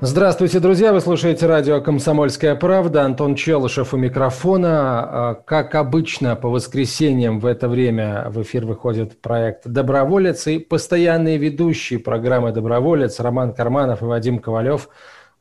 Здравствуйте, 0.00 0.60
друзья! 0.60 0.92
Вы 0.92 1.00
слушаете 1.00 1.46
радио 1.46 1.80
«Комсомольская 1.80 2.54
правда». 2.54 3.02
Антон 3.02 3.34
Челышев 3.34 3.92
у 3.92 3.96
микрофона. 3.96 4.70
А, 4.70 5.34
как 5.34 5.74
обычно, 5.74 6.36
по 6.36 6.48
воскресеньям 6.48 7.40
в 7.40 7.46
это 7.46 7.68
время 7.68 8.26
в 8.28 8.40
эфир 8.42 8.64
выходит 8.64 9.20
проект 9.20 9.66
«Доброволец» 9.66 10.46
и 10.46 10.60
постоянные 10.60 11.36
ведущие 11.36 11.98
программы 11.98 12.52
«Доброволец» 12.52 13.18
Роман 13.18 13.52
Карманов 13.52 14.00
и 14.02 14.04
Вадим 14.04 14.38
Ковалев 14.38 14.88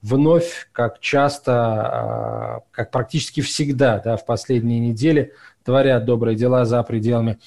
вновь, 0.01 0.69
как 0.71 1.01
часто, 1.01 1.53
а, 1.53 2.59
как 2.71 2.89
практически 2.89 3.41
всегда 3.41 3.99
да, 3.99 4.17
в 4.17 4.25
последние 4.25 4.79
недели, 4.79 5.33
творят 5.63 6.05
добрые 6.05 6.35
дела 6.35 6.65
за 6.65 6.81
пределами 6.81 7.37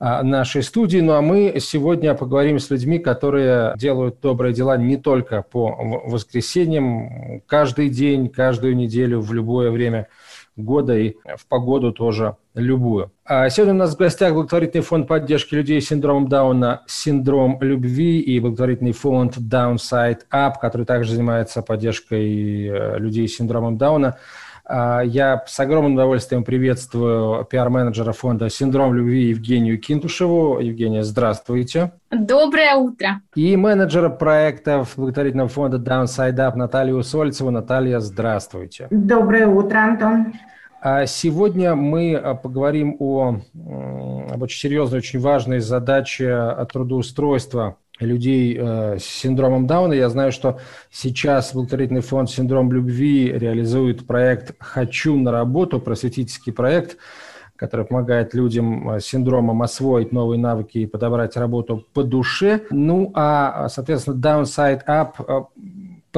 нашей 0.00 0.62
студии. 0.62 0.98
Ну 0.98 1.12
а 1.12 1.22
мы 1.22 1.56
сегодня 1.60 2.14
поговорим 2.14 2.58
с 2.58 2.70
людьми, 2.70 2.98
которые 2.98 3.74
делают 3.76 4.20
добрые 4.20 4.54
дела 4.54 4.76
не 4.76 4.96
только 4.96 5.42
по 5.42 6.02
воскресеньям, 6.06 7.42
каждый 7.46 7.88
день, 7.88 8.28
каждую 8.28 8.76
неделю, 8.76 9.20
в 9.20 9.32
любое 9.32 9.70
время 9.70 10.08
года 10.58 10.98
и 10.98 11.14
в 11.36 11.46
погоду 11.46 11.92
тоже 11.92 12.36
любую. 12.54 13.12
А 13.24 13.48
сегодня 13.48 13.74
у 13.74 13.76
нас 13.78 13.94
в 13.94 13.98
гостях 13.98 14.34
благотворительный 14.34 14.82
фонд 14.82 15.06
поддержки 15.06 15.54
людей 15.54 15.80
с 15.80 15.88
синдромом 15.88 16.28
Дауна 16.28 16.82
«Синдром 16.86 17.58
любви» 17.60 18.20
и 18.20 18.40
благотворительный 18.40 18.92
фонд 18.92 19.38
Downside 19.38 20.22
Up, 20.32 20.54
который 20.60 20.84
также 20.84 21.12
занимается 21.12 21.62
поддержкой 21.62 22.66
э, 22.66 22.98
людей 22.98 23.28
с 23.28 23.36
синдромом 23.36 23.78
Дауна. 23.78 24.18
А, 24.68 25.00
я 25.00 25.42
с 25.46 25.58
огромным 25.60 25.94
удовольствием 25.94 26.44
приветствую 26.44 27.44
пиар-менеджера 27.46 28.12
фонда 28.12 28.50
«Синдром 28.50 28.92
любви» 28.92 29.28
Евгению 29.28 29.80
Кинтушеву. 29.80 30.58
Евгения, 30.60 31.04
здравствуйте. 31.04 31.92
Доброе 32.10 32.74
утро. 32.74 33.22
И 33.34 33.56
менеджера 33.56 34.10
проектов 34.10 34.92
благотворительного 34.96 35.48
фонда 35.48 35.78
Downside 35.78 36.36
Up 36.36 36.54
Наталью 36.54 37.02
Сольцеву. 37.02 37.50
Наталья, 37.50 38.00
здравствуйте. 38.00 38.88
Доброе 38.90 39.46
утро, 39.46 39.78
Антон. 39.78 40.34
А 40.82 41.06
сегодня 41.06 41.74
мы 41.74 42.14
а, 42.14 42.34
поговорим 42.34 42.96
о, 42.98 43.40
об 44.30 44.42
очень 44.42 44.60
серьезной, 44.60 44.98
очень 44.98 45.18
важной 45.18 45.60
задаче 45.60 46.54
трудоустройства 46.70 47.78
людей 48.00 48.56
э, 48.58 48.98
с 48.98 49.04
синдромом 49.04 49.66
Дауна. 49.66 49.92
Я 49.92 50.08
знаю, 50.08 50.32
что 50.32 50.58
сейчас 50.90 51.52
благотворительный 51.52 52.00
фонд 52.00 52.30
«Синдром 52.30 52.72
любви» 52.72 53.32
реализует 53.32 54.06
проект 54.06 54.54
«Хочу 54.58 55.16
на 55.16 55.32
работу», 55.32 55.80
просветительский 55.80 56.52
проект, 56.52 56.96
который 57.56 57.86
помогает 57.86 58.34
людям 58.34 58.88
с 59.00 59.04
синдромом 59.04 59.62
освоить 59.62 60.12
новые 60.12 60.38
навыки 60.38 60.78
и 60.78 60.86
подобрать 60.86 61.36
работу 61.36 61.84
по 61.92 62.04
душе. 62.04 62.62
Ну, 62.70 63.10
а, 63.14 63.68
соответственно, 63.68 64.16
Downside 64.16 64.84
Up 64.86 65.12
э, 65.26 65.44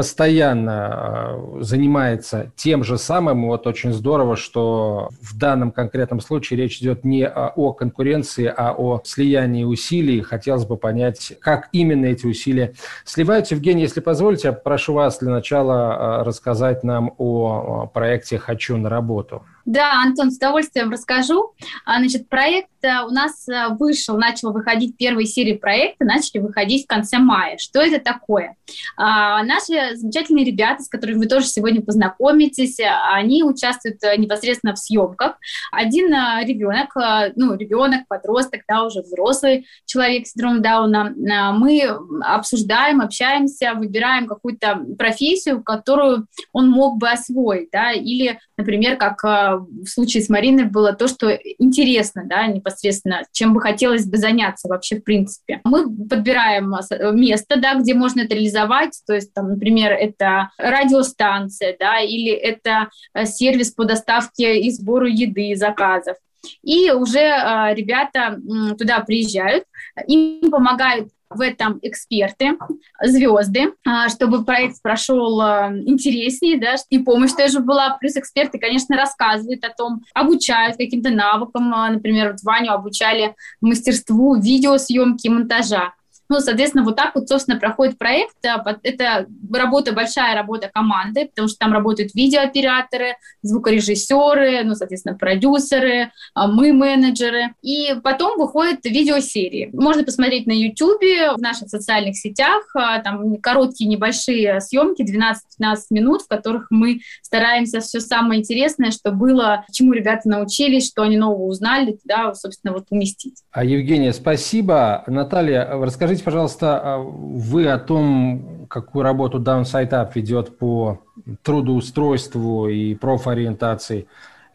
постоянно 0.01 1.35
э, 1.59 1.63
занимается 1.63 2.53
тем 2.57 2.85
же 2.85 2.97
самым. 2.97 3.49
Вот 3.49 3.67
очень 3.67 3.93
здорово, 3.93 4.35
что 4.35 5.11
в 5.21 5.37
данном 5.37 5.73
конкретном 5.73 6.21
случае 6.21 6.59
речь 6.59 6.81
идет 6.81 7.05
не 7.05 7.29
о 7.29 7.75
конкуренции, 7.75 8.47
а 8.47 8.73
о 8.73 9.03
слиянии 9.05 9.65
усилий. 9.65 10.23
Хотелось 10.23 10.65
бы 10.65 10.79
понять, 10.79 11.35
как 11.39 11.69
именно 11.73 12.07
эти 12.07 12.25
усилия 12.25 12.73
сливаются. 13.05 13.57
Евгений, 13.57 13.83
если 13.83 14.01
позволите, 14.01 14.53
прошу 14.53 14.95
вас 14.95 15.19
для 15.19 15.33
начала 15.33 16.21
э, 16.21 16.23
рассказать 16.23 16.83
нам 16.83 17.13
о 17.19 17.87
проекте 17.93 18.39
«Хочу 18.39 18.79
на 18.79 18.89
работу». 18.89 19.43
Да, 19.67 20.03
Антон, 20.03 20.31
с 20.31 20.37
удовольствием 20.37 20.91
расскажу. 20.91 21.53
А, 21.85 21.99
значит, 21.99 22.29
проект 22.29 22.71
э, 22.83 23.05
у 23.07 23.11
нас 23.11 23.47
э, 23.49 23.69
вышел, 23.79 24.17
начал 24.17 24.53
выходить 24.53 24.97
первые 24.97 25.27
серии 25.27 25.53
проекта, 25.53 26.05
начали 26.05 26.41
выходить 26.41 26.85
в 26.85 26.89
конце 26.89 27.19
мая. 27.19 27.59
Что 27.59 27.81
это 27.81 28.03
такое? 28.03 28.57
А, 28.97 29.43
наши 29.43 29.97
замечательные 29.97 30.45
ребята, 30.45 30.83
с 30.83 30.89
которыми 30.89 31.19
вы 31.19 31.27
тоже 31.27 31.47
сегодня 31.47 31.83
познакомитесь, 31.83 32.79
они 33.13 33.43
участвуют 33.43 34.03
э, 34.03 34.17
непосредственно 34.17 34.75
в 34.75 34.79
съемках. 34.79 35.37
Один 35.73 36.07
ребенок, 36.45 36.95
ну, 37.37 37.55
ребенок, 37.55 38.09
подросток, 38.09 38.63
да, 38.69 38.85
уже 38.85 39.03
взрослый 39.03 39.67
человек 39.85 40.27
с 40.27 40.33
синдромом 40.33 40.63
Дауна, 40.63 41.15
мы 41.53 41.83
обсуждаем, 42.23 43.01
общаемся, 43.01 43.75
выбираем 43.75 44.27
какую-то 44.27 44.85
профессию, 44.99 45.63
которую 45.63 46.27
он 46.53 46.71
мог 46.71 46.99
бы 46.99 47.11
освоить, 47.11 47.71
да, 47.71 47.93
или, 47.93 48.39
например, 48.57 48.97
как 48.97 49.23
в 49.57 49.87
случае 49.87 50.23
с 50.23 50.29
Мариной 50.29 50.65
было 50.65 50.93
то, 50.93 51.09
что 51.09 51.31
интересно, 51.31 52.25
да, 52.27 52.47
непосредственно, 52.47 53.23
чем 53.33 53.55
бы 53.55 53.61
хотелось 53.61 54.07
бы 54.07 54.17
заняться 54.17 54.69
вообще 54.69 54.97
в 54.97 55.05
принципе. 55.05 55.61
Мы 55.65 55.85
подбираем 56.07 56.75
место, 57.15 57.61
да, 57.61 57.75
где 57.75 57.95
можно 57.95 58.23
это 58.23 58.35
реализовать, 58.35 59.01
то 59.07 59.15
есть, 59.15 59.33
там, 59.35 59.51
например, 59.51 59.93
это 59.93 60.51
радиостанция, 60.59 61.77
да, 61.79 62.01
или 62.01 62.33
это 62.33 62.89
э, 63.15 63.27
сервис 63.27 63.71
по 63.73 63.85
доставке 63.85 64.61
и 64.61 64.71
сбору 64.71 65.07
еды, 65.07 65.55
заказов. 65.57 66.17
И 66.63 66.91
уже 66.91 67.19
э, 67.19 67.75
ребята 67.75 68.39
э, 68.39 68.75
туда 68.77 69.01
приезжают, 69.01 69.65
им 70.07 70.51
помогают 70.51 71.09
в 71.31 71.41
этом 71.41 71.79
эксперты, 71.83 72.59
звезды, 73.03 73.73
а, 73.87 74.09
чтобы 74.09 74.45
проект 74.45 74.83
прошел 74.83 75.41
а, 75.41 75.73
интереснее, 75.73 76.59
да, 76.59 76.75
и 76.91 76.99
помощь 76.99 77.33
тоже 77.33 77.61
была. 77.61 77.97
Плюс 78.01 78.17
эксперты, 78.17 78.59
конечно, 78.59 78.97
рассказывают 78.97 79.65
о 79.65 79.71
том, 79.71 80.03
обучают 80.13 80.77
каким-то 80.77 81.11
навыкам. 81.11 81.73
А, 81.73 81.91
например, 81.91 82.33
вот 82.33 82.43
Ваню 82.43 82.73
обучали 82.73 83.35
мастерству 83.61 84.35
видеосъемки 84.35 85.27
и 85.27 85.31
монтажа. 85.31 85.95
Ну, 86.31 86.39
соответственно, 86.39 86.85
вот 86.85 86.95
так 86.95 87.17
вот, 87.17 87.29
собственно, 87.29 87.59
проходит 87.59 87.99
проект. 87.99 88.37
Это 88.43 89.27
работа, 89.53 89.93
большая 89.93 90.37
работа 90.37 90.71
команды, 90.73 91.27
потому 91.27 91.49
что 91.49 91.59
там 91.59 91.73
работают 91.73 92.15
видеооператоры, 92.15 93.17
звукорежиссеры, 93.43 94.63
ну, 94.63 94.77
соответственно, 94.77 95.19
продюсеры, 95.19 96.13
а, 96.35 96.47
мы 96.47 96.73
менеджеры. 96.73 97.55
И 97.63 97.97
потом 98.05 98.39
выходят 98.39 98.85
видеосерии. 98.85 99.71
Можно 99.73 100.05
посмотреть 100.05 100.47
на 100.47 100.53
YouTube, 100.53 101.03
в 101.37 101.41
наших 101.41 101.69
социальных 101.69 102.17
сетях, 102.17 102.63
а, 102.77 103.01
там 103.01 103.37
короткие 103.39 103.89
небольшие 103.89 104.61
съемки, 104.61 105.03
12-15 105.03 105.77
минут, 105.91 106.23
в 106.23 106.29
которых 106.29 106.69
мы 106.71 107.01
стараемся 107.23 107.81
все 107.81 107.99
самое 107.99 108.41
интересное, 108.41 108.93
что 108.93 109.11
было, 109.11 109.65
чему 109.73 109.95
ребята 109.95 110.29
научились, 110.29 110.87
что 110.87 111.03
они 111.03 111.17
нового 111.17 111.47
узнали, 111.47 111.99
да, 112.05 112.33
собственно, 112.35 112.73
вот 112.73 112.87
уместить. 112.91 113.43
А, 113.51 113.65
Евгения, 113.65 114.13
спасибо. 114.13 115.03
Наталья, 115.09 115.67
расскажите, 115.69 116.20
Расскажите, 116.21 116.25
пожалуйста, 116.25 116.81
а 116.83 116.99
вы 116.99 117.67
о 117.69 117.79
том, 117.79 118.67
какую 118.69 119.03
работу 119.03 119.41
Downside 119.41 119.91
Up 119.91 120.11
ведет 120.15 120.59
по 120.59 120.99
трудоустройству 121.43 122.69
и 122.69 122.95
профориентации 122.95 124.07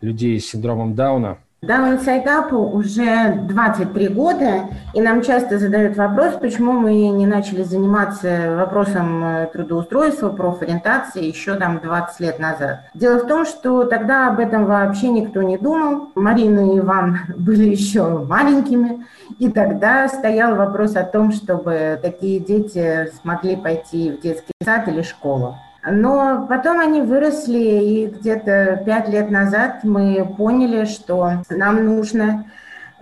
людей 0.02 0.40
с 0.40 0.52
синдромом 0.52 0.94
Дауна? 0.94 1.40
Down 1.66 1.98
Inside 1.98 2.26
Up 2.26 2.54
уже 2.54 3.34
23 3.48 4.10
года, 4.10 4.70
и 4.94 5.02
нам 5.02 5.24
часто 5.24 5.58
задают 5.58 5.98
вопрос, 5.98 6.36
почему 6.40 6.74
мы 6.74 6.94
не 7.10 7.26
начали 7.26 7.64
заниматься 7.64 8.56
вопросом 8.56 9.24
э, 9.24 9.50
трудоустройства, 9.52 10.30
профориентации 10.30 11.26
еще 11.26 11.56
там 11.56 11.80
20 11.80 12.20
лет 12.20 12.40
назад. 12.40 12.82
Дело 12.94 13.18
в 13.18 13.28
том, 13.28 13.46
что 13.46 13.86
тогда 13.86 14.28
об 14.28 14.40
этом 14.40 14.68
вообще 14.68 15.10
никто 15.10 15.42
не 15.42 15.58
думал. 15.58 16.12
Марина 16.14 16.72
и 16.72 16.78
Иван 16.78 17.18
были 17.36 17.64
еще 17.70 18.10
маленькими, 18.10 19.04
и 19.40 19.50
тогда 19.50 20.08
стоял 20.08 20.56
вопрос 20.56 20.96
о 20.96 21.04
том, 21.04 21.32
чтобы 21.32 22.00
такие 22.00 22.40
дети 22.40 23.10
смогли 23.22 23.56
пойти 23.56 24.12
в 24.12 24.22
детский 24.22 24.54
сад 24.64 24.88
или 24.88 25.02
школу. 25.02 25.56
Но 25.88 26.48
потом 26.50 26.80
они 26.80 27.02
выросли, 27.02 27.60
и 27.60 28.08
где-то 28.08 28.82
пять 28.86 29.08
лет 29.08 29.30
назад 29.30 29.84
мы 29.84 30.26
поняли, 30.38 30.86
что 30.86 31.44
нам 31.50 31.86
нужно 31.86 32.46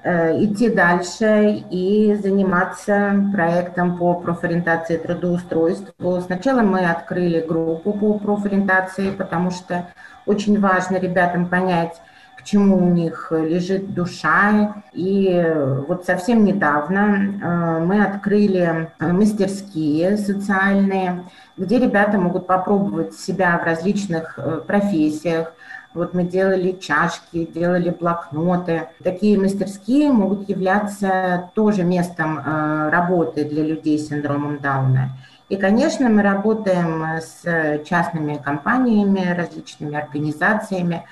э, 0.03 0.44
идти 0.44 0.69
дальше 0.69 1.63
и 1.71 2.13
заниматься 2.21 3.15
проектом 3.31 3.97
по 3.97 4.15
профориентации 4.15 4.97
трудоустройству. 4.97 6.19
Сначала 6.21 6.62
мы 6.62 6.81
открыли 6.81 7.39
группу 7.39 7.94
по 7.94 8.19
профориентации, 8.19 9.12
потому 9.12 9.51
что 9.51 9.88
очень 10.25 10.59
важно 10.59 10.97
ребятам 10.97 11.47
понять, 11.47 12.01
к 12.44 12.45
чему 12.45 12.78
у 12.78 12.90
них 12.92 13.31
лежит 13.31 13.94
душа. 13.94 14.84
И 14.92 15.45
вот 15.88 16.06
совсем 16.06 16.44
недавно 16.44 17.80
мы 17.86 18.04
открыли 18.04 18.92
мастерские 19.00 20.18
социальные, 20.18 21.24
где 21.57 21.80
ребята 21.80 22.18
могут 22.18 22.45
попробовать 22.45 23.13
себя 23.13 23.57
в 23.57 23.66
различных 23.66 24.38
профессиях, 24.68 25.54
вот 25.94 26.16
мы 26.16 26.24
делали 26.24 26.72
чашки, 26.72 27.45
делали 27.45 27.92
блокноты. 27.92 28.88
Такие 29.04 29.38
мастерские 29.40 30.12
могут 30.12 30.50
являться 30.50 31.51
тоже 31.54 31.84
местом 31.84 32.40
э, 32.40 32.90
работы 32.90 33.45
для 33.45 33.63
людей 33.63 34.00
с 34.00 34.07
синдромом 34.07 34.57
Дауна. 34.57 35.12
И, 35.50 35.56
конечно, 35.56 36.10
мы 36.10 36.24
работаем 36.24 37.19
с 37.22 37.44
частными 37.86 38.38
компаниями, 38.44 39.36
различными 39.38 39.95
организациями, 39.95 41.04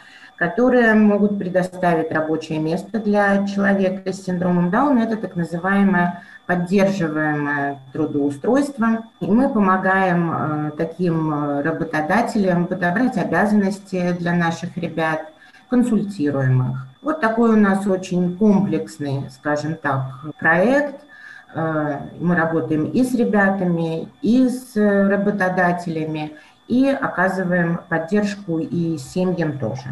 которые 0.41 0.95
могут 0.95 1.37
предоставить 1.37 2.11
рабочее 2.11 2.57
место 2.57 2.99
для 2.99 3.45
человека 3.45 4.11
с 4.11 4.23
синдромом 4.23 4.71
Дауна. 4.71 5.01
Это 5.03 5.15
так 5.15 5.35
называемое 5.35 6.23
поддерживаемое 6.47 7.77
трудоустройство. 7.93 9.03
И 9.19 9.27
мы 9.27 9.49
помогаем 9.49 10.31
э, 10.31 10.71
таким 10.75 11.31
э, 11.31 11.61
работодателям 11.61 12.65
подобрать 12.65 13.17
обязанности 13.17 14.13
для 14.17 14.33
наших 14.33 14.75
ребят, 14.77 15.31
консультируем 15.69 16.71
их. 16.71 16.87
Вот 17.03 17.21
такой 17.21 17.51
у 17.51 17.55
нас 17.55 17.85
очень 17.85 18.35
комплексный, 18.35 19.29
скажем 19.29 19.75
так, 19.75 20.25
проект. 20.39 21.03
Э, 21.53 21.99
мы 22.19 22.35
работаем 22.35 22.85
и 22.85 23.03
с 23.03 23.13
ребятами, 23.13 24.09
и 24.23 24.49
с 24.49 24.75
работодателями, 24.75 26.31
и 26.67 26.87
оказываем 26.87 27.79
поддержку 27.89 28.57
и 28.57 28.97
семьям 28.97 29.59
тоже. 29.59 29.83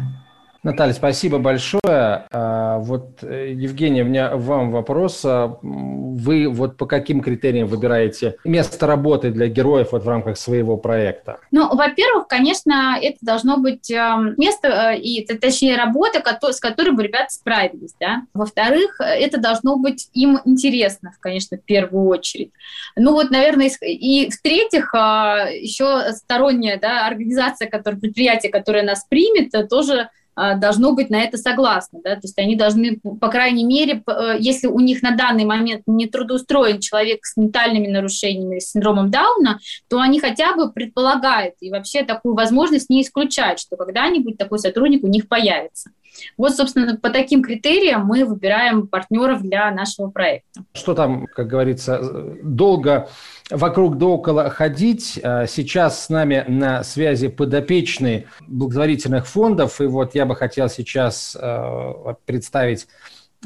Наталья, 0.62 0.92
спасибо 0.92 1.38
большое. 1.38 1.80
А, 1.86 2.78
вот, 2.78 3.22
э, 3.22 3.52
Евгения, 3.52 4.02
у 4.02 4.06
меня 4.06 4.36
вам 4.36 4.72
вопрос. 4.72 5.22
А, 5.24 5.58
вы 5.62 6.48
вот 6.48 6.76
по 6.76 6.84
каким 6.84 7.22
критериям 7.22 7.66
выбираете 7.66 8.36
место 8.44 8.86
работы 8.86 9.30
для 9.30 9.46
героев 9.48 9.92
вот 9.92 10.04
в 10.04 10.08
рамках 10.08 10.36
своего 10.36 10.76
проекта? 10.76 11.38
Ну, 11.50 11.74
во-первых, 11.74 12.28
конечно, 12.28 12.98
это 13.00 13.16
должно 13.22 13.56
быть 13.56 13.90
эм, 13.90 14.34
место, 14.36 14.92
э, 14.92 14.98
и, 14.98 15.24
точнее, 15.24 15.76
работа, 15.76 16.22
с 16.52 16.60
которой 16.60 16.90
бы 16.90 17.04
ребята 17.04 17.30
справились. 17.30 17.94
Да? 17.98 18.22
Во-вторых, 18.34 19.00
это 19.00 19.40
должно 19.40 19.76
быть 19.76 20.10
им 20.12 20.40
интересно, 20.44 21.12
конечно, 21.20 21.56
в 21.56 21.62
первую 21.62 22.06
очередь. 22.06 22.52
Ну 22.96 23.12
вот, 23.12 23.30
наверное, 23.30 23.70
и 23.80 24.28
в-третьих, 24.30 24.94
а, 24.94 25.46
еще 25.50 26.12
сторонняя 26.12 26.78
да, 26.78 27.06
организация, 27.06 27.66
которая, 27.66 27.98
предприятие, 27.98 28.52
которое 28.52 28.82
нас 28.82 29.06
примет, 29.08 29.52
тоже 29.70 30.10
должно 30.56 30.92
быть 30.92 31.10
на 31.10 31.22
это 31.22 31.36
согласно. 31.36 32.00
Да? 32.02 32.14
То 32.14 32.22
есть 32.22 32.38
они 32.38 32.56
должны, 32.56 32.98
по 33.20 33.28
крайней 33.28 33.64
мере, 33.64 34.02
э, 34.06 34.36
если 34.38 34.68
у 34.68 34.80
них 34.80 35.02
на 35.02 35.14
данный 35.14 35.44
момент 35.44 35.82
не 35.86 36.06
трудоустроен 36.06 36.80
человек 36.80 37.24
с 37.24 37.36
ментальными 37.36 37.88
нарушениями, 37.88 38.58
с 38.58 38.70
синдромом 38.70 39.10
Дауна, 39.10 39.58
то 39.88 40.00
они 40.00 40.18
хотя 40.18 40.54
бы 40.54 40.72
предполагают 40.72 41.54
и 41.60 41.70
вообще 41.70 42.04
такую 42.04 42.34
возможность 42.34 42.88
не 42.88 43.02
исключают, 43.02 43.60
что 43.60 43.76
когда-нибудь 43.76 44.38
такой 44.38 44.58
сотрудник 44.58 45.04
у 45.04 45.08
них 45.08 45.28
появится. 45.28 45.90
Вот, 46.36 46.54
собственно, 46.54 46.96
по 46.96 47.10
таким 47.10 47.42
критериям 47.42 48.06
мы 48.06 48.24
выбираем 48.24 48.86
партнеров 48.86 49.42
для 49.42 49.70
нашего 49.70 50.10
проекта. 50.10 50.62
Что 50.72 50.94
там, 50.94 51.26
как 51.26 51.46
говорится, 51.46 52.36
долго 52.42 53.08
вокруг 53.50 53.98
да 53.98 54.06
около 54.06 54.50
ходить. 54.50 55.20
А, 55.22 55.46
сейчас 55.46 56.06
с 56.06 56.08
нами 56.08 56.44
на 56.48 56.82
связи 56.84 57.28
подопечные 57.28 58.26
благотворительных 58.46 59.26
фондов. 59.26 59.80
И 59.80 59.84
вот 59.84 60.14
я 60.14 60.26
бы 60.26 60.36
хотел 60.36 60.68
сейчас 60.68 61.36
а, 61.40 62.14
представить 62.24 62.86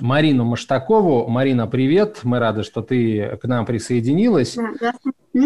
Марину 0.00 0.44
Маштакову. 0.44 1.28
Марина, 1.28 1.66
привет. 1.66 2.20
Мы 2.24 2.38
рады, 2.38 2.62
что 2.64 2.82
ты 2.82 3.38
к 3.40 3.44
нам 3.46 3.64
присоединилась. 3.64 4.56
Да, 4.80 4.92
Э, 5.34 5.38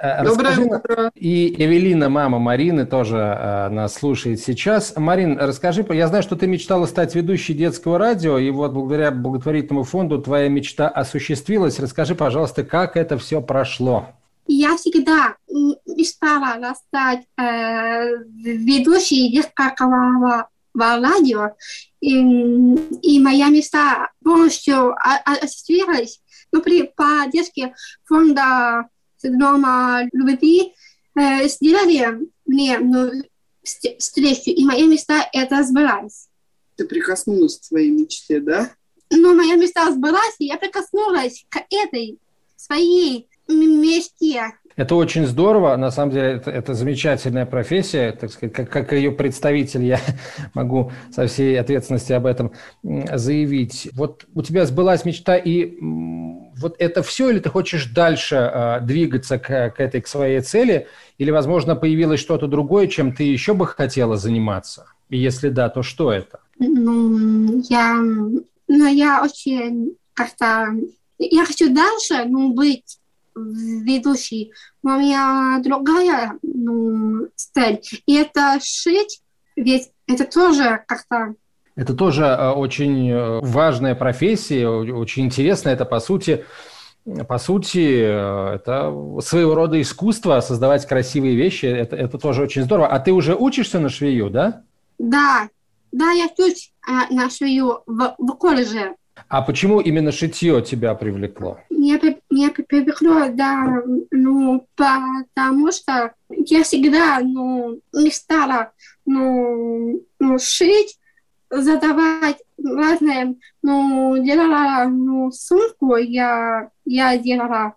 Доброе 0.00 0.50
расскажи, 0.50 0.62
утро. 0.62 1.10
И 1.14 1.54
Эвелина, 1.62 2.08
мама 2.08 2.38
Марины, 2.38 2.86
тоже 2.86 3.18
э, 3.18 3.68
нас 3.68 3.94
слушает 3.94 4.40
сейчас. 4.40 4.94
Марин, 4.96 5.38
расскажи, 5.38 5.84
я 5.90 6.08
знаю, 6.08 6.22
что 6.22 6.36
ты 6.36 6.46
мечтала 6.46 6.86
стать 6.86 7.14
ведущей 7.14 7.52
детского 7.52 7.98
радио, 7.98 8.38
и 8.38 8.50
вот 8.50 8.72
благодаря 8.72 9.10
благотворительному 9.10 9.84
фонду 9.84 10.18
твоя 10.18 10.48
мечта 10.48 10.88
осуществилась. 10.88 11.78
Расскажи, 11.78 12.14
пожалуйста, 12.14 12.64
как 12.64 12.96
это 12.96 13.18
все 13.18 13.42
прошло? 13.42 14.06
Я 14.46 14.78
всегда 14.78 15.36
мечтала 15.50 16.74
стать 16.74 17.26
э, 17.36 18.24
ведущей 18.42 19.30
детского 19.30 20.48
радио, 20.74 21.50
и, 22.00 22.20
и 23.02 23.20
моя 23.20 23.48
мечта 23.48 24.08
полностью 24.24 24.94
осуществилась. 25.26 26.22
Ну, 26.52 26.62
при 26.62 26.84
поддержке 26.84 27.74
фонда 28.06 28.88
дома 29.22 30.02
любви 30.12 30.74
э, 31.14 31.48
сделали 31.48 32.28
мне 32.46 32.78
ну, 32.78 33.10
встречу, 33.62 34.50
и 34.50 34.64
моя 34.64 34.86
мечта 34.86 35.28
это 35.32 35.62
сбылась. 35.62 36.28
Ты 36.76 36.86
прикоснулась 36.86 37.58
к 37.58 37.64
своей 37.64 37.90
мечте, 37.90 38.40
да? 38.40 38.70
Ну, 39.10 39.34
моя 39.34 39.56
мечта 39.56 39.90
сбылась, 39.92 40.36
и 40.38 40.46
я 40.46 40.56
прикоснулась 40.56 41.44
к 41.48 41.64
этой 41.70 42.18
своей 42.56 43.28
мечте. 43.48 44.52
Это 44.80 44.94
очень 44.94 45.26
здорово, 45.26 45.76
на 45.76 45.90
самом 45.90 46.12
деле 46.12 46.36
это, 46.36 46.50
это 46.50 46.72
замечательная 46.72 47.44
профессия, 47.44 48.12
так 48.12 48.32
сказать, 48.32 48.54
как, 48.54 48.70
как 48.70 48.92
ее 48.94 49.12
представитель 49.12 49.84
я 49.84 50.00
могу 50.54 50.90
со 51.14 51.26
всей 51.26 51.60
ответственности 51.60 52.14
об 52.14 52.24
этом 52.24 52.52
заявить. 52.82 53.90
Вот 53.92 54.24
у 54.34 54.40
тебя 54.40 54.64
сбылась 54.64 55.04
мечта, 55.04 55.36
и 55.36 55.76
вот 55.82 56.76
это 56.78 57.02
все, 57.02 57.28
или 57.28 57.40
ты 57.40 57.50
хочешь 57.50 57.92
дальше 57.92 58.36
э, 58.36 58.80
двигаться 58.80 59.38
к, 59.38 59.68
к 59.68 59.80
этой, 59.80 60.00
к 60.00 60.06
своей 60.06 60.40
цели, 60.40 60.86
или, 61.18 61.30
возможно, 61.30 61.76
появилось 61.76 62.20
что-то 62.20 62.46
другое, 62.46 62.86
чем 62.86 63.14
ты 63.14 63.24
еще 63.24 63.52
бы 63.52 63.66
хотела 63.66 64.16
заниматься? 64.16 64.86
И 65.10 65.18
если 65.18 65.50
да, 65.50 65.68
то 65.68 65.82
что 65.82 66.10
это? 66.10 66.40
Ну, 66.58 67.60
я, 67.68 67.96
ну, 68.66 68.86
я 68.86 69.22
очень 69.22 69.96
как-то, 70.14 70.68
я 71.18 71.44
хочу 71.44 71.68
дальше, 71.68 72.24
ну, 72.24 72.54
быть 72.54 72.96
ведущей, 73.34 74.52
но 74.82 74.96
у 74.96 75.00
меня 75.00 75.60
другая 75.62 76.38
ну, 76.42 77.28
цель. 77.34 77.80
И 78.06 78.14
это 78.14 78.58
шить, 78.62 79.22
ведь 79.56 79.90
это 80.06 80.24
тоже 80.24 80.82
как-то 80.86 81.34
это 81.76 81.94
тоже 81.94 82.24
э, 82.24 82.50
очень 82.50 83.10
э, 83.10 83.40
важная 83.40 83.94
профессия, 83.94 84.68
очень 84.68 85.24
интересная. 85.24 85.72
Это, 85.72 85.86
по 85.86 85.98
сути, 85.98 86.44
по 87.26 87.38
сути, 87.38 88.02
э, 88.02 88.56
это 88.56 88.92
своего 89.22 89.54
рода 89.54 89.80
искусство, 89.80 90.40
создавать 90.40 90.86
красивые 90.86 91.36
вещи. 91.36 91.64
Это, 91.64 91.96
это 91.96 92.18
тоже 92.18 92.42
очень 92.42 92.64
здорово. 92.64 92.88
А 92.88 92.98
ты 92.98 93.12
уже 93.12 93.34
учишься 93.34 93.78
на 93.78 93.88
швею, 93.88 94.28
да? 94.28 94.62
Да, 94.98 95.48
да, 95.90 96.10
я 96.10 96.26
учусь 96.26 96.72
на 96.86 97.30
швею 97.30 97.82
в, 97.86 98.14
в 98.18 98.32
колледже. 98.34 98.96
А 99.28 99.40
почему 99.42 99.80
именно 99.80 100.12
шитье 100.12 100.60
тебя 100.62 100.94
привлекло? 100.94 101.60
Меня, 101.70 101.98
меня 102.30 102.50
привлекло, 102.50 103.28
да, 103.30 103.82
ну, 104.10 104.66
потому 104.76 105.72
что 105.72 106.14
я 106.28 106.62
всегда, 106.62 107.20
ну, 107.20 107.80
мечтала, 107.92 108.72
ну, 109.04 110.02
ну 110.18 110.38
шить, 110.38 110.98
задавать 111.50 112.42
разные, 112.62 113.36
ну, 113.62 114.16
делала 114.22 114.88
ну, 114.88 115.30
сумку, 115.32 115.96
я, 115.96 116.70
я 116.84 117.18
делала, 117.18 117.74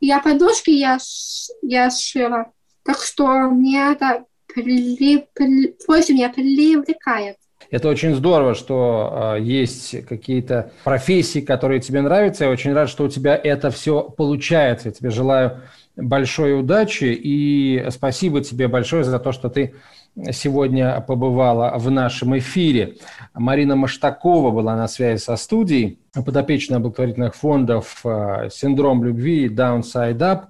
я 0.00 0.20
подушки 0.20 0.70
я, 0.70 0.98
я 1.62 1.90
сшила, 1.90 2.52
так 2.84 2.98
что 2.98 3.26
мне 3.50 3.92
это 3.92 4.24
при, 4.46 5.26
при, 5.34 5.76
больше 5.86 6.12
меня 6.12 6.28
привлекает. 6.28 7.36
Это 7.72 7.88
очень 7.88 8.14
здорово, 8.14 8.54
что 8.54 9.34
э, 9.36 9.40
есть 9.40 10.04
какие-то 10.06 10.72
профессии, 10.84 11.40
которые 11.40 11.80
тебе 11.80 12.02
нравятся. 12.02 12.44
Я 12.44 12.50
очень 12.50 12.74
рад, 12.74 12.90
что 12.90 13.04
у 13.04 13.08
тебя 13.08 13.34
это 13.34 13.70
все 13.70 14.02
получается. 14.02 14.88
Я 14.88 14.92
тебе 14.92 15.08
желаю 15.08 15.62
большой 15.96 16.60
удачи 16.60 17.04
и 17.04 17.86
спасибо 17.88 18.42
тебе 18.42 18.68
большое 18.68 19.04
за 19.04 19.18
то, 19.18 19.32
что 19.32 19.48
ты 19.48 19.74
сегодня 20.32 21.00
побывала 21.00 21.72
в 21.78 21.90
нашем 21.90 22.36
эфире. 22.36 22.96
Марина 23.32 23.74
Маштакова 23.74 24.50
была 24.50 24.76
на 24.76 24.86
связи 24.86 25.18
со 25.18 25.36
студией, 25.36 25.98
подопечная 26.12 26.78
благотворительных 26.78 27.34
фондов 27.34 28.02
э, 28.04 28.50
«Синдром 28.52 29.02
любви» 29.02 29.48
«Downside 29.48 30.18
Up». 30.18 30.42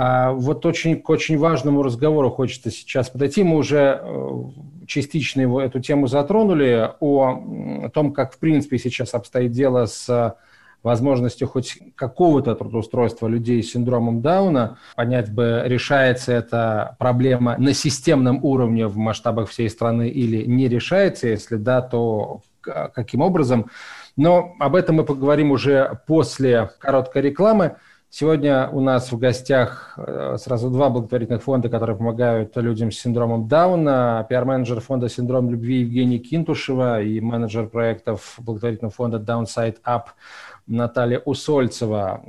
А 0.00 0.30
вот 0.30 0.64
очень, 0.64 1.02
к 1.02 1.10
очень 1.10 1.36
важному 1.38 1.82
разговору 1.82 2.30
хочется 2.30 2.70
сейчас 2.70 3.10
подойти. 3.10 3.42
Мы 3.42 3.56
уже 3.56 4.00
э, 4.00 4.42
частично 4.86 5.40
его, 5.40 5.60
эту 5.60 5.80
тему 5.80 6.06
затронули, 6.06 6.92
о 7.00 7.88
том, 7.92 8.12
как 8.12 8.32
в 8.32 8.38
принципе 8.38 8.78
сейчас 8.78 9.12
обстоит 9.14 9.50
дело 9.50 9.86
с 9.86 10.36
возможностью 10.84 11.48
хоть 11.48 11.78
какого-то 11.96 12.54
трудоустройства 12.54 13.26
людей 13.26 13.60
с 13.60 13.72
синдромом 13.72 14.22
Дауна, 14.22 14.78
понять 14.94 15.32
бы, 15.32 15.62
решается 15.64 16.32
эта 16.32 16.94
проблема 17.00 17.56
на 17.58 17.74
системном 17.74 18.44
уровне 18.44 18.86
в 18.86 18.96
масштабах 18.96 19.48
всей 19.48 19.68
страны 19.68 20.08
или 20.08 20.44
не 20.44 20.68
решается, 20.68 21.26
если 21.26 21.56
да, 21.56 21.82
то 21.82 22.42
каким 22.60 23.22
образом. 23.22 23.68
Но 24.16 24.54
об 24.60 24.76
этом 24.76 24.96
мы 24.96 25.04
поговорим 25.04 25.50
уже 25.50 25.98
после 26.06 26.70
короткой 26.78 27.22
рекламы. 27.22 27.78
Сегодня 28.10 28.70
у 28.70 28.80
нас 28.80 29.12
в 29.12 29.18
гостях 29.18 29.92
э, 29.98 30.36
сразу 30.38 30.70
два 30.70 30.88
благотворительных 30.88 31.42
фонда, 31.42 31.68
которые 31.68 31.94
помогают 31.94 32.56
людям 32.56 32.90
с 32.90 32.98
синдромом 32.98 33.48
Дауна. 33.48 34.26
Пиар-менеджер 34.30 34.80
фонда 34.80 35.10
«Синдром 35.10 35.50
любви» 35.50 35.80
Евгений 35.80 36.18
Кинтушева 36.18 37.02
и 37.02 37.20
менеджер 37.20 37.66
проектов 37.66 38.36
благотворительного 38.38 38.92
фонда 38.92 39.18
Downside 39.18 39.76
Up 39.84 40.04
Наталья 40.66 41.18
Усольцева 41.18 42.22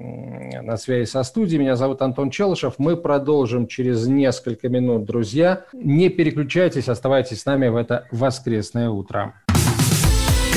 на 0.61 0.75
связи 0.75 1.09
со 1.09 1.23
студией. 1.23 1.61
Меня 1.61 1.77
зовут 1.77 2.01
Антон 2.01 2.29
Челышев. 2.29 2.73
Мы 2.77 2.97
продолжим 2.97 3.65
через 3.65 4.05
несколько 4.05 4.67
минут, 4.67 5.05
друзья. 5.05 5.63
Не 5.71 6.09
переключайтесь, 6.09 6.89
оставайтесь 6.89 7.41
с 7.41 7.45
нами 7.45 7.69
в 7.69 7.77
это 7.77 8.05
воскресное 8.11 8.89
утро. 8.89 9.33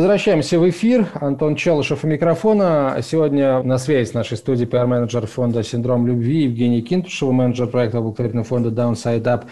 Возвращаемся 0.00 0.58
в 0.58 0.66
эфир. 0.66 1.08
Антон 1.12 1.56
Челышев 1.56 2.04
у 2.04 2.06
микрофона. 2.06 2.96
Сегодня 3.02 3.62
на 3.62 3.76
связи 3.76 4.08
с 4.08 4.14
нашей 4.14 4.38
студией 4.38 4.66
пиар-менеджер 4.66 5.26
фонда 5.26 5.62
«Синдром 5.62 6.06
любви» 6.06 6.44
Евгений 6.44 6.80
Кинтушева, 6.80 7.32
менеджер 7.32 7.66
проекта 7.66 8.00
благотворительного 8.00 8.46
фонда 8.46 8.70
Downside 8.70 9.24
Up 9.24 9.42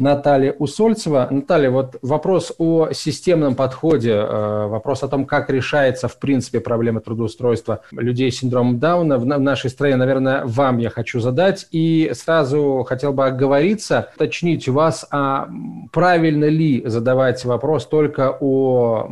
Наталья 0.00 0.52
Усольцева. 0.52 1.28
Наталья, 1.30 1.70
вот 1.70 1.98
вопрос 2.00 2.54
о 2.56 2.92
системном 2.92 3.54
подходе, 3.54 4.12
э, 4.12 4.66
вопрос 4.68 5.02
о 5.02 5.08
том, 5.08 5.26
как 5.26 5.50
решается, 5.50 6.08
в 6.08 6.18
принципе, 6.18 6.60
проблема 6.60 7.00
трудоустройства 7.00 7.82
людей 7.92 8.32
с 8.32 8.38
синдромом 8.38 8.78
Дауна 8.78 9.18
в 9.18 9.26
нашей 9.26 9.68
стране, 9.68 9.96
наверное, 9.96 10.46
вам 10.46 10.78
я 10.78 10.88
хочу 10.88 11.20
задать. 11.20 11.68
И 11.70 12.10
сразу 12.14 12.86
хотел 12.88 13.12
бы 13.12 13.26
оговориться, 13.26 14.08
уточнить 14.16 14.66
у 14.66 14.72
вас, 14.72 15.06
а 15.10 15.50
правильно 15.92 16.46
ли 16.46 16.82
задавать 16.86 17.44
вопрос 17.44 17.84
только 17.84 18.34
о 18.40 19.06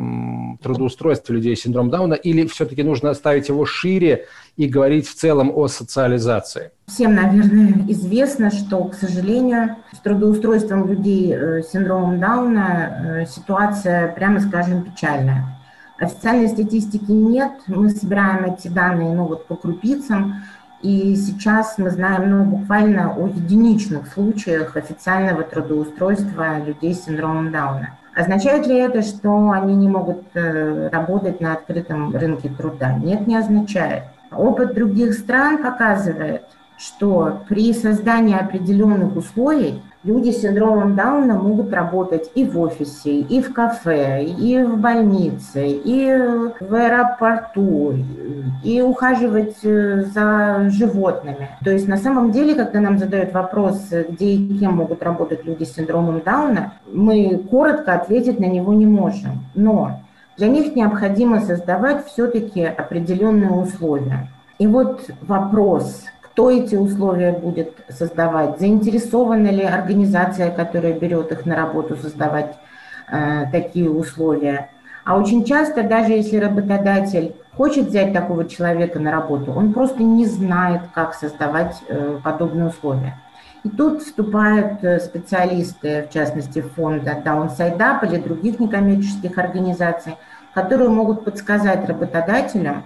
трудоустройстве 0.57 1.35
людей 1.35 1.57
с 1.57 1.61
синдромом 1.61 1.91
Дауна, 1.91 2.15
или 2.15 2.47
все-таки 2.47 2.83
нужно 2.83 3.13
ставить 3.15 3.49
его 3.49 3.67
шире 3.67 4.27
и 4.57 4.67
говорить 4.67 5.07
в 5.07 5.15
целом 5.15 5.53
о 5.55 5.69
социализации? 5.69 6.71
Всем, 6.87 7.15
наверное, 7.15 7.85
известно, 7.89 8.51
что, 8.51 8.85
к 8.85 8.95
сожалению, 8.95 9.77
с 9.93 9.99
трудоустройством 9.99 10.89
людей 10.89 11.33
э, 11.33 11.63
с 11.63 11.73
синдромом 11.73 12.19
Дауна 12.19 13.23
э, 13.23 13.27
ситуация, 13.27 14.13
прямо 14.13 14.41
скажем, 14.41 14.83
печальная. 14.83 15.59
Официальной 15.99 16.49
статистики 16.49 17.11
нет, 17.11 17.53
мы 17.67 17.91
собираем 17.91 18.45
эти 18.53 18.69
данные 18.69 19.15
ну, 19.15 19.27
вот 19.27 19.47
по 19.47 19.57
крупицам, 19.57 20.45
и 20.81 21.17
сейчас 21.17 21.77
мы 21.77 21.91
знаем 21.91 22.31
ну, 22.31 22.45
буквально 22.45 23.13
о 23.13 23.27
единичных 23.27 24.07
случаях 24.13 24.77
официального 24.77 25.43
трудоустройства 25.43 26.65
людей 26.65 26.95
с 26.95 27.05
синдромом 27.05 27.51
Дауна. 27.51 27.99
Означает 28.19 28.67
ли 28.67 28.75
это, 28.75 29.03
что 29.03 29.53
они 29.53 29.77
не 29.77 29.89
могут 29.89 30.25
э, 30.35 30.89
работать 30.89 31.41
на 31.41 31.53
открытом 31.53 32.17
рынке 32.17 32.49
труда? 32.49 32.95
Нет, 32.95 33.29
не 33.29 33.37
означает. 33.37 34.07
Опыт 34.33 34.75
других 34.75 35.15
стран 35.15 35.63
показывает, 35.63 36.43
что 36.77 37.43
при 37.49 37.73
создании 37.73 38.37
определенных 38.37 39.15
условий 39.15 39.85
люди 40.05 40.31
с 40.31 40.43
синдромом 40.43 40.95
Дауна 40.95 41.35
могут 41.35 41.73
работать 41.73 42.31
и 42.35 42.45
в 42.45 42.59
офисе, 42.59 43.21
и 43.21 43.43
в 43.43 43.53
кафе, 43.53 44.25
и 44.25 44.63
в 44.63 44.79
больнице, 44.79 45.69
и 45.69 46.17
в 46.61 46.75
аэропорту, 46.75 47.95
и 48.65 48.81
ухаживать 48.81 49.57
э, 49.65 50.03
за 50.03 50.69
животными. 50.71 51.51
То 51.65 51.71
есть 51.71 51.89
на 51.89 51.97
самом 51.97 52.31
деле, 52.31 52.55
когда 52.55 52.81
нам 52.81 52.99
задают 52.99 53.33
вопрос, 53.33 53.89
где 53.91 54.27
и 54.27 54.59
кем 54.59 54.77
могут 54.77 55.03
работать 55.03 55.45
люди 55.45 55.65
с 55.65 55.75
синдромом 55.75 56.23
Дауна, 56.25 56.75
мы 56.93 57.39
коротко 57.51 57.95
ответить 57.95 58.41
на 58.41 58.47
него 58.47 58.73
не 58.75 58.87
можем. 58.87 59.45
Но 59.55 60.01
для 60.37 60.49
них 60.49 60.77
необходимо 60.77 61.41
создавать 61.41 62.07
все-таки 62.07 62.63
определенные 62.63 63.51
условия. 63.51 64.29
И 64.59 64.67
вот 64.67 65.09
вопрос, 65.23 66.05
кто 66.39 66.53
эти 66.53 66.77
условия 66.77 67.33
будет 67.33 67.73
создавать, 67.89 68.61
заинтересована 68.61 69.49
ли 69.49 69.65
организация, 69.65 70.53
которая 70.53 70.93
берет 70.93 71.33
их 71.33 71.47
на 71.47 71.57
работу, 71.57 71.97
создавать 71.97 72.55
э, 73.11 73.47
такие 73.51 73.91
условия. 73.91 74.71
А 75.05 75.19
очень 75.19 75.45
часто, 75.45 75.83
даже 75.83 76.13
если 76.13 76.37
работодатель 76.37 77.35
хочет 77.57 77.89
взять 77.89 78.13
такого 78.13 78.45
человека 78.45 79.01
на 79.01 79.11
работу, 79.11 79.51
он 79.51 79.73
просто 79.73 80.05
не 80.05 80.27
знает, 80.27 80.83
как 80.95 81.15
создавать 81.15 81.83
э, 81.89 82.21
подобные 82.23 82.69
условия. 82.69 83.19
И 83.65 83.69
тут 83.69 84.03
вступают 84.03 84.85
э, 84.85 85.01
специалисты, 85.01 86.07
в 86.09 86.15
частности 86.15 86.61
фонда 86.61 87.21
Downside 87.25 87.79
Up 87.79 88.09
или 88.09 88.21
других 88.21 88.61
некоммерческих 88.61 89.37
организаций, 89.39 90.15
которые 90.55 90.89
могут 90.89 91.25
подсказать 91.25 91.89
работодателям, 91.89 92.85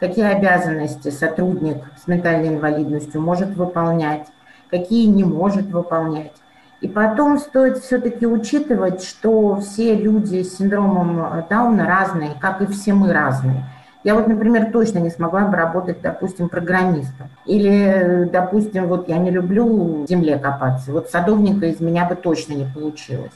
какие 0.00 0.24
обязанности 0.24 1.10
сотрудник 1.10 1.76
с 2.02 2.08
ментальной 2.08 2.48
инвалидностью 2.48 3.20
может 3.20 3.50
выполнять, 3.50 4.26
какие 4.70 5.06
не 5.06 5.24
может 5.24 5.66
выполнять. 5.66 6.32
И 6.80 6.88
потом 6.88 7.38
стоит 7.38 7.78
все-таки 7.78 8.26
учитывать, 8.26 9.04
что 9.04 9.56
все 9.60 9.94
люди 9.94 10.42
с 10.42 10.56
синдромом 10.56 11.44
Дауна 11.50 11.86
разные, 11.86 12.30
как 12.40 12.62
и 12.62 12.66
все 12.66 12.94
мы 12.94 13.12
разные. 13.12 13.66
Я 14.02 14.14
вот, 14.14 14.28
например, 14.28 14.72
точно 14.72 14.98
не 14.98 15.10
смогла 15.10 15.42
бы 15.42 15.56
работать, 15.58 16.00
допустим, 16.00 16.48
программистом. 16.48 17.28
Или, 17.44 18.26
допустим, 18.32 18.86
вот 18.86 19.10
я 19.10 19.18
не 19.18 19.30
люблю 19.30 20.04
в 20.04 20.08
земле 20.08 20.38
копаться. 20.38 20.90
Вот 20.90 21.10
садовника 21.10 21.66
из 21.66 21.80
меня 21.80 22.06
бы 22.06 22.14
точно 22.14 22.54
не 22.54 22.64
получилось. 22.64 23.32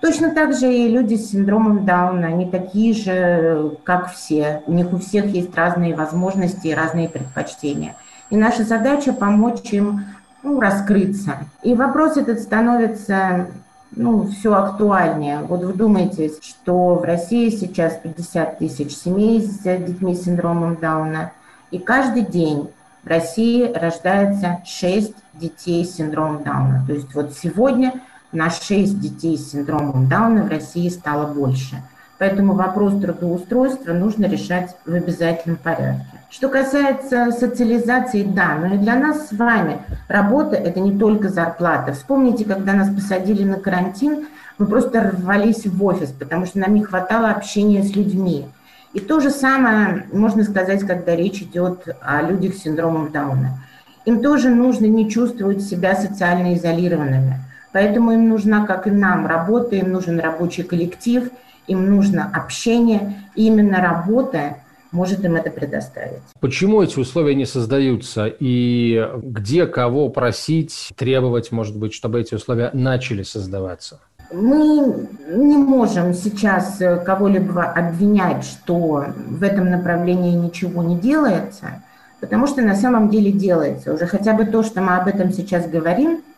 Точно 0.00 0.34
так 0.34 0.54
же 0.54 0.72
и 0.72 0.88
люди 0.88 1.16
с 1.16 1.30
синдромом 1.30 1.84
Дауна, 1.84 2.28
они 2.28 2.50
такие 2.50 2.94
же, 2.94 3.76
как 3.84 4.10
все. 4.10 4.62
У 4.66 4.72
них 4.72 4.92
у 4.92 4.98
всех 4.98 5.26
есть 5.26 5.54
разные 5.54 5.94
возможности 5.94 6.68
и 6.68 6.74
разные 6.74 7.08
предпочтения. 7.08 7.96
И 8.30 8.36
наша 8.36 8.64
задача 8.64 9.12
помочь 9.12 9.72
им 9.72 10.04
ну, 10.42 10.58
раскрыться. 10.58 11.38
И 11.62 11.74
вопрос 11.74 12.16
этот 12.16 12.40
становится 12.40 13.48
ну, 13.90 14.28
все 14.28 14.54
актуальнее. 14.54 15.40
Вот 15.40 15.64
вы 15.64 15.74
думаете, 15.74 16.30
что 16.40 16.94
в 16.94 17.02
России 17.02 17.50
сейчас 17.50 17.98
50 18.02 18.58
тысяч 18.58 18.96
семей 18.96 19.42
с 19.42 19.58
детьми 19.58 20.14
с 20.14 20.24
синдромом 20.24 20.76
Дауна, 20.76 21.32
и 21.70 21.78
каждый 21.78 22.22
день 22.22 22.70
в 23.02 23.08
России 23.08 23.70
рождается 23.72 24.62
6 24.64 25.14
детей 25.34 25.84
с 25.84 25.96
синдромом 25.96 26.42
Дауна. 26.42 26.84
То 26.86 26.94
есть 26.94 27.14
вот 27.14 27.34
сегодня 27.34 27.94
на 28.32 28.50
6 28.50 29.00
детей 29.00 29.36
с 29.36 29.50
синдромом 29.50 30.08
Дауна 30.08 30.44
в 30.44 30.48
России 30.48 30.88
стало 30.88 31.32
больше. 31.32 31.82
Поэтому 32.18 32.52
вопрос 32.52 33.00
трудоустройства 33.00 33.92
нужно 33.92 34.26
решать 34.26 34.76
в 34.84 34.92
обязательном 34.92 35.56
порядке. 35.56 36.04
Что 36.28 36.48
касается 36.48 37.32
социализации, 37.32 38.22
да, 38.24 38.56
но 38.56 38.74
и 38.74 38.78
для 38.78 38.94
нас 38.94 39.28
с 39.28 39.32
вами 39.32 39.78
работа– 40.06 40.54
это 40.56 40.80
не 40.80 40.96
только 40.96 41.30
зарплата. 41.30 41.94
Вспомните, 41.94 42.44
когда 42.44 42.74
нас 42.74 42.94
посадили 42.94 43.42
на 43.42 43.56
карантин, 43.56 44.26
мы 44.58 44.66
просто 44.66 45.10
рвались 45.10 45.66
в 45.66 45.82
офис, 45.82 46.10
потому 46.10 46.44
что 46.44 46.58
нам 46.58 46.74
не 46.74 46.84
хватало 46.84 47.30
общения 47.30 47.82
с 47.82 47.96
людьми. 47.96 48.46
И 48.92 49.00
то 49.00 49.20
же 49.20 49.30
самое 49.30 50.06
можно 50.12 50.44
сказать, 50.44 50.86
когда 50.86 51.16
речь 51.16 51.40
идет 51.40 51.88
о 52.02 52.20
людях 52.22 52.54
с 52.54 52.62
синдромом 52.62 53.10
Дауна. 53.10 53.60
Им 54.04 54.20
тоже 54.20 54.50
нужно 54.50 54.84
не 54.84 55.08
чувствовать 55.10 55.62
себя 55.62 55.96
социально 55.96 56.54
изолированными– 56.54 57.40
Поэтому 57.72 58.12
им 58.12 58.28
нужна, 58.28 58.66
как 58.66 58.86
и 58.86 58.90
нам, 58.90 59.26
работа, 59.26 59.76
им 59.76 59.92
нужен 59.92 60.18
рабочий 60.18 60.62
коллектив, 60.62 61.30
им 61.66 61.88
нужно 61.88 62.30
общение. 62.34 63.24
И 63.36 63.46
именно 63.46 63.80
работа 63.80 64.56
может 64.92 65.24
им 65.24 65.36
это 65.36 65.50
предоставить. 65.50 66.20
Почему 66.40 66.82
эти 66.82 66.98
условия 66.98 67.34
не 67.34 67.46
создаются? 67.46 68.26
И 68.26 69.08
где 69.22 69.66
кого 69.66 70.08
просить, 70.08 70.90
требовать, 70.96 71.52
может 71.52 71.76
быть, 71.76 71.94
чтобы 71.94 72.20
эти 72.20 72.34
условия 72.34 72.70
начали 72.72 73.22
создаваться? 73.22 74.00
Мы 74.32 75.08
не 75.28 75.56
можем 75.56 76.14
сейчас 76.14 76.80
кого-либо 77.04 77.64
обвинять, 77.64 78.44
что 78.44 79.06
в 79.16 79.42
этом 79.42 79.70
направлении 79.70 80.36
ничего 80.36 80.84
не 80.84 80.96
делается, 80.96 81.82
потому 82.20 82.46
что 82.46 82.62
на 82.62 82.76
самом 82.76 83.10
деле 83.10 83.32
делается. 83.32 83.92
Уже 83.92 84.06
хотя 84.06 84.34
бы 84.34 84.44
то, 84.44 84.62
что 84.62 84.82
мы 84.82 84.96
об 84.96 85.08
этом 85.08 85.32
сейчас 85.32 85.68
говорим, 85.68 86.18
э, 86.18 86.29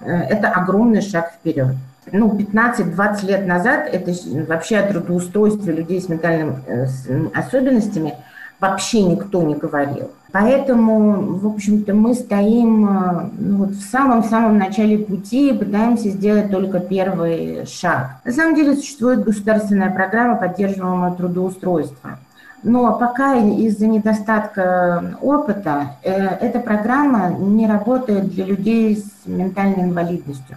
это 0.00 0.48
огромный 0.48 1.02
шаг 1.02 1.32
вперед. 1.32 1.74
Ну, 2.12 2.36
15-20 2.36 3.26
лет 3.26 3.46
назад 3.46 3.88
это 3.92 4.12
вообще 4.48 4.78
о 4.78 4.90
трудоустройстве 4.90 5.74
людей 5.74 6.00
с 6.00 6.08
ментальными 6.08 6.60
э, 6.66 6.86
особенностями 7.34 8.14
вообще 8.58 9.02
никто 9.02 9.42
не 9.42 9.54
говорил. 9.54 10.10
Поэтому, 10.32 11.38
в 11.38 11.46
общем-то, 11.46 11.94
мы 11.94 12.14
стоим 12.14 12.88
э, 12.88 13.30
ну, 13.38 13.56
вот 13.58 13.70
в 13.70 13.90
самом-самом 13.90 14.58
начале 14.58 14.98
пути 14.98 15.50
и 15.50 15.58
пытаемся 15.58 16.08
сделать 16.10 16.50
только 16.50 16.80
первый 16.80 17.66
шаг. 17.66 18.20
На 18.24 18.32
самом 18.32 18.54
деле 18.54 18.76
существует 18.76 19.24
государственная 19.24 19.90
программа 19.90 20.36
поддерживаемого 20.36 21.16
трудоустройства. 21.16 22.18
Но 22.62 22.98
пока 22.98 23.36
из-за 23.36 23.86
недостатка 23.86 25.16
опыта 25.20 25.96
э, 26.02 26.12
эта 26.12 26.60
программа 26.60 27.30
не 27.30 27.66
работает 27.66 28.28
для 28.28 28.44
людей 28.44 28.96
с 28.96 29.26
ментальной 29.26 29.84
инвалидностью. 29.84 30.56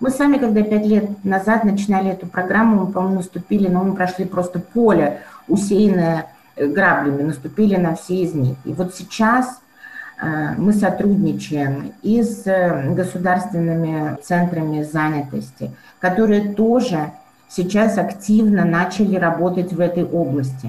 Мы 0.00 0.10
сами, 0.10 0.38
когда 0.38 0.62
пять 0.62 0.86
лет 0.86 1.24
назад 1.24 1.64
начинали 1.64 2.10
эту 2.10 2.26
программу, 2.26 2.86
мы, 2.86 2.92
по-моему, 2.92 3.16
наступили, 3.16 3.68
но 3.68 3.84
мы 3.84 3.94
прошли 3.94 4.24
просто 4.24 4.58
поле, 4.58 5.20
усеянное 5.46 6.26
Э, 6.54 6.66
граблями, 6.66 7.22
наступили 7.22 7.76
на 7.76 7.94
все 7.94 8.22
из 8.22 8.34
них. 8.34 8.56
И 8.64 8.72
вот 8.72 8.94
сейчас 8.94 9.60
э, 10.20 10.54
мы 10.58 10.72
сотрудничаем 10.72 11.94
и 12.02 12.22
с 12.22 12.46
э, 12.46 12.92
государственными 12.92 14.18
центрами 14.22 14.82
занятости, 14.82 15.70
которые 15.98 16.52
тоже 16.52 17.12
сейчас 17.48 17.96
активно 17.96 18.64
начали 18.64 19.16
работать 19.16 19.72
в 19.72 19.80
этой 19.80 20.04
области. 20.04 20.68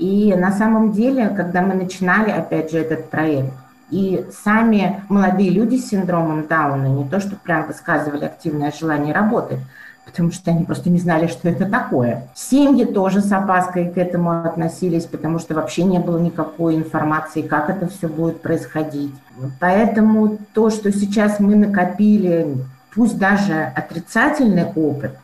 И 0.00 0.34
на 0.34 0.50
самом 0.50 0.92
деле, 0.92 1.28
когда 1.28 1.60
мы 1.60 1.74
начинали, 1.74 2.30
опять 2.30 2.70
же, 2.72 2.78
этот 2.78 3.10
проект, 3.10 3.52
и 3.90 4.24
сами 4.44 5.04
молодые 5.10 5.50
люди 5.50 5.76
с 5.76 5.90
синдромом 5.90 6.46
Дауна 6.46 6.86
не 6.86 7.06
то, 7.06 7.20
что 7.20 7.36
прям 7.36 7.66
высказывали 7.66 8.24
активное 8.24 8.72
желание 8.72 9.12
работать, 9.12 9.58
потому 10.06 10.32
что 10.32 10.52
они 10.52 10.64
просто 10.64 10.88
не 10.88 10.98
знали, 10.98 11.26
что 11.26 11.50
это 11.50 11.66
такое. 11.68 12.28
Семьи 12.34 12.86
тоже 12.86 13.20
с 13.20 13.30
опаской 13.30 13.90
к 13.90 13.98
этому 13.98 14.42
относились, 14.42 15.04
потому 15.04 15.38
что 15.38 15.54
вообще 15.54 15.82
не 15.82 15.98
было 15.98 16.18
никакой 16.18 16.76
информации, 16.76 17.42
как 17.42 17.68
это 17.68 17.86
все 17.86 18.08
будет 18.08 18.40
происходить. 18.40 19.12
Поэтому 19.60 20.38
то, 20.54 20.70
что 20.70 20.90
сейчас 20.92 21.40
мы 21.40 21.56
накопили, 21.56 22.56
пусть 22.94 23.18
даже 23.18 23.70
отрицательный 23.76 24.64
опыт, 24.64 25.18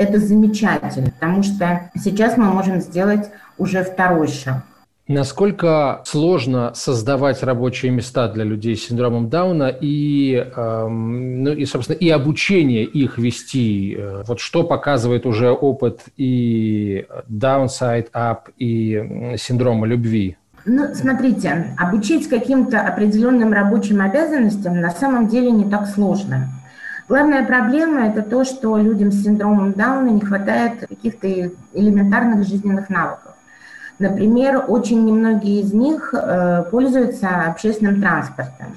это 0.00 0.18
замечательно, 0.18 1.10
потому 1.10 1.42
что 1.42 1.90
сейчас 1.94 2.36
мы 2.36 2.46
можем 2.46 2.80
сделать 2.80 3.28
уже 3.58 3.84
второй 3.84 4.28
шаг. 4.28 4.64
Насколько 5.08 6.02
сложно 6.04 6.72
создавать 6.74 7.42
рабочие 7.42 7.90
места 7.90 8.28
для 8.28 8.44
людей 8.44 8.76
с 8.76 8.86
синдромом 8.86 9.28
Дауна 9.28 9.68
и, 9.68 10.36
эм, 10.36 11.42
ну, 11.42 11.52
и 11.52 11.64
собственно, 11.64 11.96
и 11.96 12.08
обучение 12.08 12.84
их 12.84 13.18
вести? 13.18 13.96
Э, 13.98 14.22
вот 14.26 14.38
что 14.38 14.62
показывает 14.62 15.26
уже 15.26 15.50
опыт 15.50 16.02
и 16.16 17.06
Downside 17.28 18.12
Up, 18.12 18.52
и 18.56 19.34
синдрома 19.36 19.86
любви? 19.88 20.36
Ну, 20.64 20.94
смотрите, 20.94 21.74
обучить 21.76 22.28
каким-то 22.28 22.80
определенным 22.80 23.52
рабочим 23.52 24.00
обязанностям 24.00 24.80
на 24.80 24.90
самом 24.90 25.26
деле 25.26 25.50
не 25.50 25.68
так 25.68 25.88
сложно. 25.88 26.48
Главная 27.10 27.44
проблема– 27.44 28.06
это 28.06 28.22
то, 28.22 28.44
что 28.44 28.76
людям 28.76 29.10
с 29.10 29.24
синдромом 29.24 29.72
Дауна 29.72 30.10
не 30.10 30.20
хватает 30.20 30.86
каких-то 30.86 31.26
элементарных 31.72 32.46
жизненных 32.46 32.88
навыков. 32.88 33.32
Например, 33.98 34.64
очень 34.68 35.04
немногие 35.04 35.62
из 35.62 35.72
них 35.72 36.14
э, 36.14 36.62
пользуются 36.70 37.46
общественным 37.48 38.00
транспортом. 38.00 38.76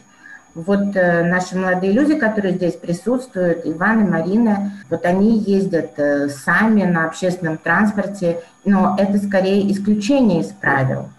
Вот 0.56 0.96
э, 0.96 1.24
наши 1.26 1.56
молодые 1.56 1.92
люди, 1.94 2.16
которые 2.16 2.56
здесь 2.56 2.74
присутствуют, 2.74 3.68
Иван 3.68 4.08
и 4.08 4.10
Марина, 4.10 4.72
вот 4.90 5.06
они 5.06 5.38
ездят 5.38 5.92
э, 5.98 6.28
сами 6.30 6.86
на 6.86 7.06
общественном 7.06 7.60
транспорте, 7.60 8.40
но 8.66 8.96
это 8.98 9.20
скорее 9.20 9.72
исключение 9.72 10.42
из 10.42 10.48
правил. 10.48 11.10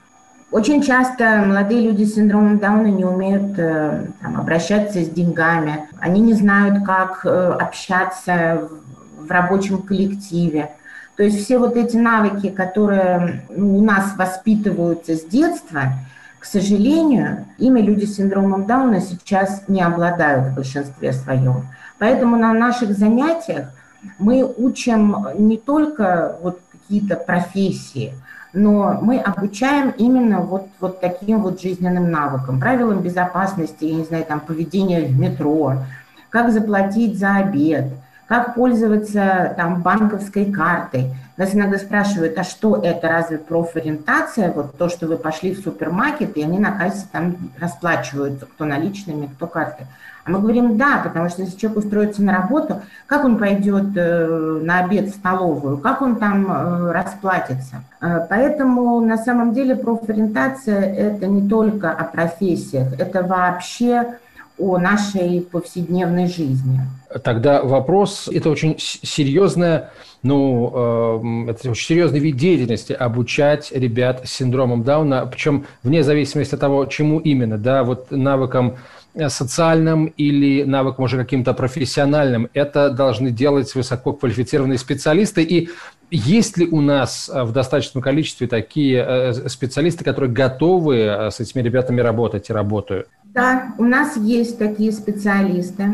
Очень 0.54 0.82
часто 0.82 1.42
молодые 1.44 1.80
люди 1.80 2.04
с 2.04 2.14
синдромом 2.14 2.60
Дауна 2.60 2.86
не 2.86 3.04
умеют 3.04 3.56
там, 3.56 4.36
обращаться 4.36 5.02
с 5.02 5.08
деньгами, 5.08 5.88
они 5.98 6.20
не 6.20 6.34
знают, 6.34 6.86
как 6.86 7.26
общаться 7.26 8.68
в 9.18 9.28
рабочем 9.28 9.82
коллективе. 9.82 10.70
То 11.16 11.24
есть 11.24 11.42
все 11.42 11.58
вот 11.58 11.76
эти 11.76 11.96
навыки, 11.96 12.50
которые 12.50 13.42
у 13.48 13.82
нас 13.82 14.16
воспитываются 14.16 15.16
с 15.16 15.24
детства, 15.24 15.94
к 16.38 16.44
сожалению, 16.44 17.46
ими 17.58 17.80
люди 17.80 18.04
с 18.04 18.14
синдромом 18.14 18.64
Дауна 18.64 19.00
сейчас 19.00 19.64
не 19.66 19.82
обладают 19.82 20.52
в 20.52 20.54
большинстве 20.54 21.12
своем. 21.14 21.66
Поэтому 21.98 22.36
на 22.36 22.52
наших 22.52 22.96
занятиях 22.96 23.70
мы 24.20 24.44
учим 24.44 25.16
не 25.36 25.56
только 25.56 26.36
вот 26.42 26.60
какие-то 26.70 27.16
профессии, 27.16 28.14
но 28.54 28.98
мы 29.02 29.18
обучаем 29.18 29.90
именно 29.98 30.40
вот, 30.40 30.68
вот 30.80 31.00
таким 31.00 31.42
вот 31.42 31.60
жизненным 31.60 32.10
навыкам, 32.10 32.60
правилам 32.60 33.00
безопасности, 33.00 33.84
я 33.84 33.94
не 33.96 34.04
знаю, 34.04 34.24
там, 34.24 34.40
поведения 34.40 35.02
в 35.02 35.18
метро, 35.18 35.74
как 36.30 36.52
заплатить 36.52 37.18
за 37.18 37.36
обед– 37.36 37.86
как 38.26 38.54
пользоваться 38.54 39.54
там 39.56 39.82
банковской 39.82 40.50
картой. 40.50 41.14
Нас 41.36 41.54
иногда 41.54 41.78
спрашивают, 41.78 42.38
а 42.38 42.44
что 42.44 42.76
это, 42.76 43.08
разве 43.08 43.38
профориентация? 43.38 44.50
Вот 44.52 44.78
то, 44.78 44.88
что 44.88 45.06
вы 45.06 45.16
пошли 45.16 45.54
в 45.54 45.60
супермаркет, 45.60 46.36
и 46.36 46.42
они 46.42 46.58
на 46.58 46.72
кассе 46.72 47.06
там 47.12 47.36
расплачиваются, 47.58 48.46
кто 48.46 48.64
наличными, 48.64 49.26
кто 49.26 49.46
картой. 49.46 49.86
А 50.24 50.30
мы 50.30 50.40
говорим, 50.40 50.78
да, 50.78 51.02
потому 51.04 51.28
что 51.28 51.42
если 51.42 51.58
человек 51.58 51.84
устроится 51.84 52.22
на 52.22 52.32
работу, 52.32 52.80
как 53.06 53.24
он 53.24 53.36
пойдет 53.36 53.94
э, 53.94 54.60
на 54.62 54.84
обед 54.84 55.08
в 55.08 55.16
столовую, 55.16 55.76
как 55.78 56.00
он 56.00 56.16
там 56.16 56.50
э, 56.50 56.92
расплатится. 56.92 57.84
Э, 58.00 58.26
поэтому 58.28 59.00
на 59.00 59.18
самом 59.18 59.52
деле 59.52 59.76
профориентация– 59.76 60.80
это 60.96 61.26
не 61.26 61.46
только 61.46 61.90
о 61.90 62.04
профессиях, 62.04 62.98
это 62.98 63.22
вообще 63.22 64.14
о 64.58 64.78
нашей 64.78 65.42
повседневной 65.42 66.28
жизни. 66.28 66.80
Тогда 67.22 67.62
вопрос, 67.62 68.30
это 68.32 68.48
очень 68.48 68.76
серьезная, 68.78 69.90
ну, 70.22 71.44
э, 71.46 71.50
это 71.50 71.70
очень 71.70 71.86
серьезный 71.86 72.20
вид 72.20 72.36
деятельности, 72.36 72.94
обучать 72.94 73.72
ребят 73.72 74.22
с 74.24 74.30
синдромом 74.30 74.84
Дауна, 74.84 75.26
причем 75.26 75.66
вне 75.82 76.02
зависимости 76.02 76.54
от 76.54 76.60
того, 76.60 76.86
чему 76.86 77.18
именно, 77.18 77.58
да, 77.58 77.84
вот 77.84 78.10
навыкам 78.10 78.76
социальным 79.28 80.06
или 80.06 80.64
навыкам 80.64 81.04
уже 81.04 81.16
каким-то 81.16 81.54
профессиональным. 81.54 82.48
Это 82.54 82.90
должны 82.90 83.30
делать 83.30 83.74
высококвалифицированные 83.74 84.78
специалисты. 84.78 85.42
И 85.42 85.70
есть 86.10 86.56
ли 86.56 86.66
у 86.66 86.80
нас 86.80 87.30
в 87.32 87.52
достаточном 87.52 88.02
количестве 88.02 88.46
такие 88.46 89.04
э, 89.06 89.48
специалисты, 89.48 90.04
которые 90.04 90.30
готовы 90.32 90.98
э, 90.98 91.30
с 91.30 91.40
этими 91.40 91.62
ребятами 91.62 92.00
работать 92.00 92.50
и 92.50 92.52
работают? 92.52 93.08
Да, 93.24 93.72
у 93.78 93.84
нас 93.84 94.16
есть 94.16 94.58
такие 94.58 94.92
специалисты. 94.92 95.84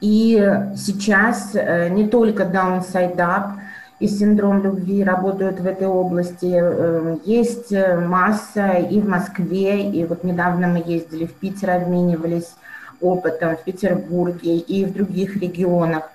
И 0.00 0.34
сейчас 0.76 1.52
э, 1.54 1.88
не 1.90 2.08
только 2.08 2.44
Downside 2.44 3.16
Up 3.16 3.52
и 3.98 4.08
синдром 4.08 4.62
любви 4.62 5.02
работают 5.02 5.60
в 5.60 5.66
этой 5.66 5.86
области. 5.86 6.52
Э, 6.52 7.16
есть 7.24 7.72
э, 7.72 7.96
масса 7.98 8.72
и 8.72 9.00
в 9.00 9.08
Москве, 9.08 9.90
и 9.90 10.04
вот 10.04 10.22
недавно 10.22 10.68
мы 10.68 10.82
ездили 10.84 11.24
в 11.26 11.32
Питер, 11.34 11.70
обменивались 11.70 12.54
опытом 13.00 13.56
в 13.56 13.64
Петербурге 13.64 14.58
и 14.58 14.84
в 14.84 14.92
других 14.92 15.36
регионах. 15.36 16.10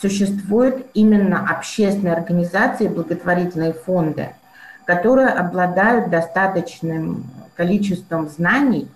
Существуют 0.00 0.86
именно 0.94 1.46
общественные 1.48 2.14
организации, 2.14 2.88
благотворительные 2.88 3.72
фонды, 3.72 4.30
которые 4.84 5.28
обладают 5.28 6.10
достаточным 6.10 7.24
количеством 7.54 8.28
знаний 8.28 8.88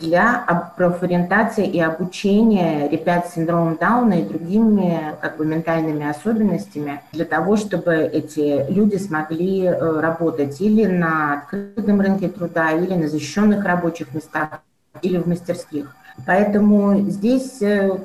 для 0.00 0.44
профориентации 0.76 1.66
и 1.66 1.80
обучения 1.80 2.88
ребят 2.88 3.28
с 3.28 3.34
синдромом 3.34 3.76
Дауна 3.76 4.14
и 4.14 4.24
другими 4.24 5.14
как 5.20 5.36
бы, 5.36 5.44
ментальными 5.44 6.08
особенностями 6.08 7.02
для 7.12 7.24
того, 7.24 7.56
чтобы 7.56 7.94
эти 7.94 8.70
люди 8.70 8.96
смогли 8.96 9.64
э, 9.64 10.00
работать 10.00 10.60
или 10.60 10.86
на 10.86 11.34
открытом 11.34 12.00
рынке 12.00 12.28
труда, 12.28 12.72
или 12.72 12.94
на 12.94 13.08
защищенных 13.08 13.64
рабочих 13.64 14.14
местах, 14.14 14.60
или 15.02 15.18
в 15.18 15.26
мастерских. 15.26 15.94
Поэтому 16.26 17.00
здесь, 17.10 17.60
э, 17.60 17.98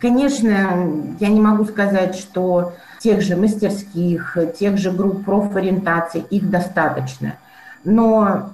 конечно, 0.00 1.02
я 1.18 1.28
не 1.28 1.40
могу 1.40 1.64
сказать, 1.64 2.14
что 2.14 2.72
тех 3.00 3.20
же 3.20 3.36
мастерских, 3.36 4.36
тех 4.58 4.78
же 4.78 4.92
групп 4.92 5.24
профориентации, 5.24 6.24
их 6.30 6.50
достаточно. 6.50 7.34
Но 7.84 8.52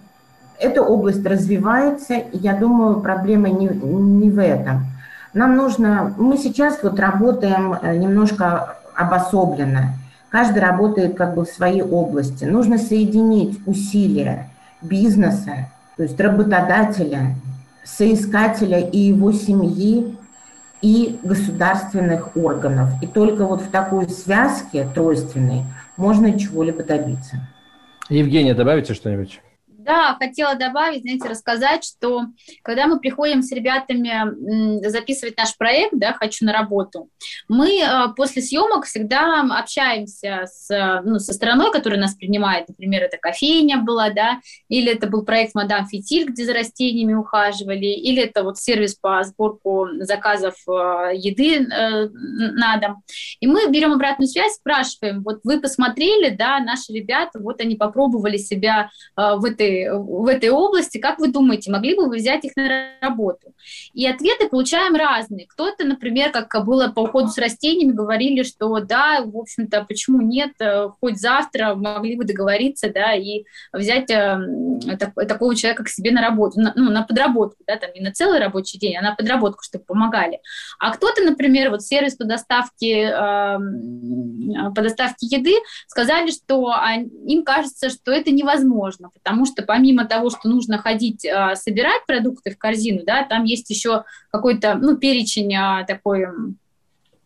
эта 0.60 0.82
область 0.82 1.24
развивается, 1.24 2.14
и 2.14 2.38
я 2.38 2.54
думаю, 2.54 3.00
проблема 3.00 3.48
не, 3.48 3.68
не 3.68 4.30
в 4.30 4.42
этом. 4.42 4.86
Нам 5.34 5.56
нужно, 5.56 6.14
мы 6.18 6.36
сейчас 6.36 6.82
вот 6.82 6.98
работаем 6.98 7.74
э, 7.74 7.96
немножко 7.96 8.76
обособленно. 8.94 9.94
Каждый 10.30 10.58
работает 10.60 11.16
как 11.16 11.34
бы 11.34 11.44
в 11.44 11.48
своей 11.48 11.82
области. 11.82 12.44
Нужно 12.44 12.78
соединить 12.78 13.58
усилия 13.66 14.50
бизнеса, 14.82 15.70
то 15.96 16.02
есть 16.02 16.18
работодателя, 16.20 17.34
соискателя 17.84 18.80
и 18.80 18.98
его 18.98 19.32
семьи, 19.32 20.16
и 20.80 21.18
государственных 21.22 22.36
органов. 22.36 22.90
И 23.02 23.06
только 23.06 23.44
вот 23.44 23.62
в 23.62 23.70
такой 23.70 24.08
связке 24.08 24.86
тройственной 24.94 25.64
можно 25.96 26.38
чего-либо 26.38 26.84
добиться. 26.84 27.48
Евгения, 28.08 28.54
добавите 28.54 28.94
что-нибудь? 28.94 29.40
Да, 29.88 30.16
хотела 30.20 30.54
добавить, 30.54 31.00
знаете, 31.00 31.30
рассказать, 31.30 31.82
что 31.82 32.26
когда 32.60 32.86
мы 32.86 33.00
приходим 33.00 33.42
с 33.42 33.50
ребятами 33.52 34.86
записывать 34.86 35.38
наш 35.38 35.56
проект, 35.56 35.94
да, 35.94 36.12
«Хочу 36.12 36.44
на 36.44 36.52
работу», 36.52 37.08
мы 37.48 37.80
э, 37.80 38.08
после 38.14 38.42
съемок 38.42 38.84
всегда 38.84 39.40
общаемся 39.50 40.44
с, 40.44 41.00
ну, 41.06 41.18
со 41.18 41.32
страной, 41.32 41.72
которая 41.72 41.98
нас 41.98 42.14
принимает. 42.14 42.68
Например, 42.68 43.04
это 43.04 43.16
кофейня 43.16 43.78
была, 43.78 44.10
да, 44.10 44.40
или 44.68 44.92
это 44.92 45.06
был 45.06 45.24
проект 45.24 45.54
«Мадам 45.54 45.86
Фитиль», 45.86 46.26
где 46.26 46.44
за 46.44 46.52
растениями 46.52 47.14
ухаживали, 47.14 47.86
или 47.86 48.22
это 48.22 48.42
вот 48.42 48.58
сервис 48.58 48.94
по 48.94 49.22
сборку 49.24 49.88
заказов 50.00 50.56
э, 50.68 51.12
еды 51.14 51.66
э, 51.66 52.08
на 52.10 52.76
дом. 52.76 53.02
И 53.40 53.46
мы 53.46 53.70
берем 53.70 53.94
обратную 53.94 54.28
связь, 54.28 54.56
спрашиваем, 54.56 55.22
вот 55.22 55.40
вы 55.44 55.62
посмотрели, 55.62 56.28
да, 56.28 56.60
наши 56.60 56.92
ребята, 56.92 57.38
вот 57.38 57.62
они 57.62 57.74
попробовали 57.74 58.36
себя 58.36 58.90
в 59.16 59.46
этой 59.46 59.77
в 59.90 60.26
этой 60.26 60.50
области, 60.50 60.98
как 60.98 61.18
вы 61.18 61.28
думаете, 61.28 61.70
могли 61.70 61.94
бы 61.94 62.08
вы 62.08 62.16
взять 62.16 62.44
их 62.44 62.56
на 62.56 62.90
работу? 63.00 63.54
И 63.92 64.06
ответы 64.06 64.48
получаем 64.48 64.94
разные. 64.94 65.46
Кто-то, 65.46 65.84
например, 65.84 66.30
как 66.30 66.64
было 66.64 66.88
по 66.88 67.00
уходу 67.00 67.28
с 67.28 67.38
растениями, 67.38 67.92
говорили, 67.92 68.42
что 68.42 68.80
да, 68.80 69.22
в 69.24 69.36
общем-то, 69.36 69.84
почему 69.88 70.20
нет, 70.20 70.52
э, 70.60 70.88
хоть 71.00 71.18
завтра 71.18 71.74
могли 71.74 72.16
бы 72.16 72.24
договориться, 72.24 72.90
да, 72.92 73.14
и 73.14 73.44
взять 73.72 74.10
э, 74.10 74.38
так, 74.98 75.14
такого 75.28 75.54
человека 75.54 75.84
к 75.84 75.88
себе 75.88 76.10
на 76.10 76.22
работу, 76.22 76.60
на, 76.60 76.72
ну, 76.74 76.90
на 76.90 77.02
подработку, 77.02 77.62
да, 77.66 77.76
там 77.76 77.90
не 77.94 78.00
на 78.00 78.12
целый 78.12 78.38
рабочий 78.38 78.78
день, 78.78 78.96
а 78.96 79.02
на 79.02 79.14
подработку, 79.14 79.62
чтобы 79.62 79.84
помогали. 79.84 80.40
А 80.78 80.92
кто-то, 80.92 81.22
например, 81.22 81.70
вот 81.70 81.82
сервис 81.82 82.16
по 82.16 82.24
доставке, 82.24 83.04
э, 83.04 83.58
по 84.74 84.82
доставке 84.82 85.26
еды 85.26 85.54
сказали, 85.86 86.30
что 86.30 86.72
им 87.26 87.44
кажется, 87.44 87.90
что 87.90 88.12
это 88.12 88.30
невозможно, 88.30 89.10
потому 89.10 89.46
что 89.46 89.62
помимо 89.68 90.06
того, 90.06 90.30
что 90.30 90.48
нужно 90.48 90.78
ходить 90.78 91.26
а, 91.26 91.54
собирать 91.54 92.06
продукты 92.06 92.50
в 92.50 92.58
корзину, 92.58 93.02
да, 93.04 93.22
там 93.24 93.44
есть 93.44 93.68
еще 93.68 94.04
какой-то 94.30 94.76
ну, 94.76 94.96
перечень 94.96 95.54
а, 95.54 95.84
такой 95.84 96.26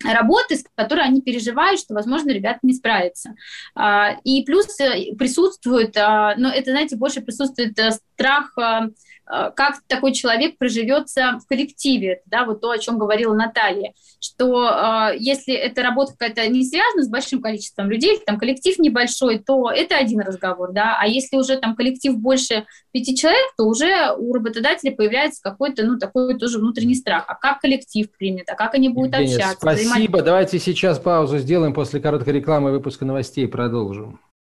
работы, 0.04 0.56
с 0.56 0.64
которой 0.74 1.04
они 1.04 1.22
переживают, 1.22 1.78
что, 1.78 1.94
возможно, 1.94 2.30
ребята 2.30 2.58
не 2.64 2.74
справятся. 2.74 3.36
А, 3.76 4.16
и 4.24 4.42
плюс 4.44 4.66
э, 4.80 5.14
присутствует, 5.14 5.94
но 5.94 6.48
это, 6.48 6.72
знаете, 6.72 6.96
больше 6.96 7.20
присутствует 7.20 7.78
э, 7.78 7.92
страх 7.92 8.56
как 9.24 9.82
такой 9.86 10.12
человек 10.12 10.58
проживется 10.58 11.38
в 11.42 11.46
коллективе, 11.46 12.20
да, 12.26 12.44
вот 12.44 12.60
то, 12.60 12.70
о 12.70 12.78
чем 12.78 12.98
говорила 12.98 13.34
Наталья, 13.34 13.92
что 14.20 14.68
э, 15.12 15.16
если 15.18 15.54
эта 15.54 15.82
работа 15.82 16.12
какая-то 16.12 16.46
не 16.48 16.64
связана 16.64 17.02
с 17.02 17.08
большим 17.08 17.40
количеством 17.40 17.90
людей, 17.90 18.20
там 18.24 18.38
коллектив 18.38 18.78
небольшой, 18.78 19.38
то 19.38 19.70
это 19.70 19.96
один 19.96 20.20
разговор, 20.20 20.72
да, 20.72 20.96
а 21.00 21.06
если 21.06 21.36
уже 21.36 21.56
там 21.58 21.74
коллектив 21.76 22.16
больше 22.16 22.66
пяти 22.92 23.16
человек, 23.16 23.52
то 23.56 23.64
уже 23.64 24.12
у 24.16 24.34
работодателя 24.34 24.94
появляется 24.94 25.40
какой-то, 25.42 25.84
ну, 25.84 25.98
такой 25.98 26.38
тоже 26.38 26.58
внутренний 26.58 26.94
страх, 26.94 27.24
а 27.28 27.34
как 27.34 27.60
коллектив 27.60 28.08
примет, 28.16 28.48
а 28.50 28.54
как 28.54 28.74
они 28.74 28.88
будут 28.88 29.14
Евгения, 29.14 29.36
общаться. 29.36 29.58
Спасибо, 29.60 30.22
давайте 30.22 30.58
сейчас 30.58 30.98
паузу 30.98 31.38
сделаем, 31.38 31.74
после 31.74 32.00
короткой 32.00 32.34
рекламы 32.34 32.70
выпуска 32.72 33.04
новостей 33.04 33.48
продолжим. 33.48 34.20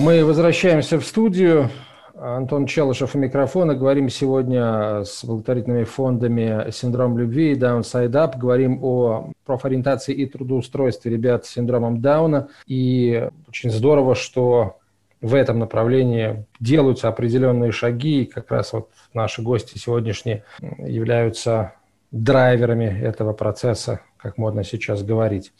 Мы 0.00 0.24
возвращаемся 0.24 0.98
в 0.98 1.04
студию. 1.04 1.68
Антон 2.16 2.64
Челышев 2.64 3.14
у 3.14 3.18
микрофона. 3.18 3.74
Говорим 3.74 4.08
сегодня 4.08 5.04
с 5.04 5.22
благотворительными 5.22 5.84
фондами 5.84 6.70
«Синдром 6.70 7.18
любви» 7.18 7.52
и 7.52 7.54
«Downside 7.54 8.12
Up». 8.12 8.38
Говорим 8.38 8.82
о 8.82 9.30
профориентации 9.44 10.14
и 10.14 10.24
трудоустройстве 10.24 11.12
ребят 11.12 11.44
с 11.44 11.50
синдромом 11.50 12.00
Дауна. 12.00 12.48
И 12.66 13.28
очень 13.46 13.70
здорово, 13.70 14.14
что 14.14 14.78
в 15.20 15.34
этом 15.34 15.58
направлении 15.58 16.46
делаются 16.60 17.08
определенные 17.08 17.70
шаги. 17.70 18.22
И 18.22 18.26
как 18.26 18.50
раз 18.50 18.72
вот 18.72 18.88
наши 19.12 19.42
гости 19.42 19.76
сегодняшние 19.76 20.44
являются 20.78 21.74
драйверами 22.10 22.86
этого 22.86 23.34
процесса, 23.34 24.00
как 24.22 24.38
модно 24.38 24.64
сейчас 24.64 25.02
говорить. 25.02 25.52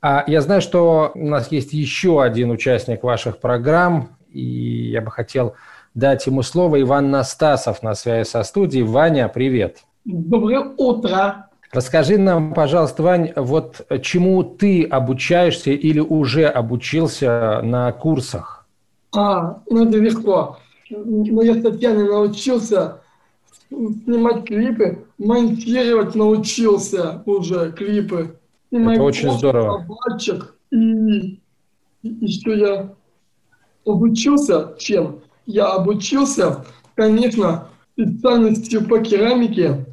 А 0.00 0.24
я 0.26 0.40
знаю, 0.40 0.60
что 0.60 1.12
у 1.14 1.26
нас 1.26 1.50
есть 1.50 1.72
еще 1.72 2.22
один 2.22 2.50
участник 2.50 3.02
ваших 3.02 3.38
программ, 3.38 4.16
и 4.30 4.90
я 4.90 5.00
бы 5.00 5.10
хотел 5.10 5.54
дать 5.94 6.26
ему 6.26 6.42
слово. 6.42 6.80
Иван 6.80 7.10
Настасов 7.10 7.82
на 7.82 7.94
связи 7.94 8.28
со 8.28 8.42
студией. 8.42 8.84
Ваня, 8.84 9.28
привет. 9.28 9.78
Доброе 10.04 10.60
утро. 10.76 11.48
Расскажи 11.72 12.18
нам, 12.18 12.54
пожалуйста, 12.54 13.02
Вань, 13.02 13.32
вот 13.34 13.84
чему 14.02 14.44
ты 14.44 14.84
обучаешься 14.84 15.70
или 15.70 15.98
уже 15.98 16.46
обучился 16.46 17.60
на 17.64 17.90
курсах? 17.90 18.66
А, 19.12 19.60
ну 19.68 19.88
это 19.88 19.98
легко. 19.98 20.58
Ну, 20.90 21.42
я 21.42 21.54
с 21.54 21.62
Татьяной 21.62 22.04
научился 22.04 23.00
снимать 23.70 24.44
клипы, 24.44 25.06
монтировать 25.18 26.14
научился 26.14 27.22
уже 27.26 27.72
клипы. 27.72 28.38
Это 28.70 29.02
очень 29.02 29.30
здорово. 29.32 29.86
Собачек. 29.86 30.54
И, 30.70 30.76
и 30.76 31.40
еще 32.02 32.58
я 32.58 32.94
обучился 33.86 34.74
чем? 34.78 35.20
Я 35.46 35.66
обучился, 35.72 36.64
конечно, 36.94 37.68
специальностью 37.92 38.86
по 38.86 38.98
керамике. 38.98 39.86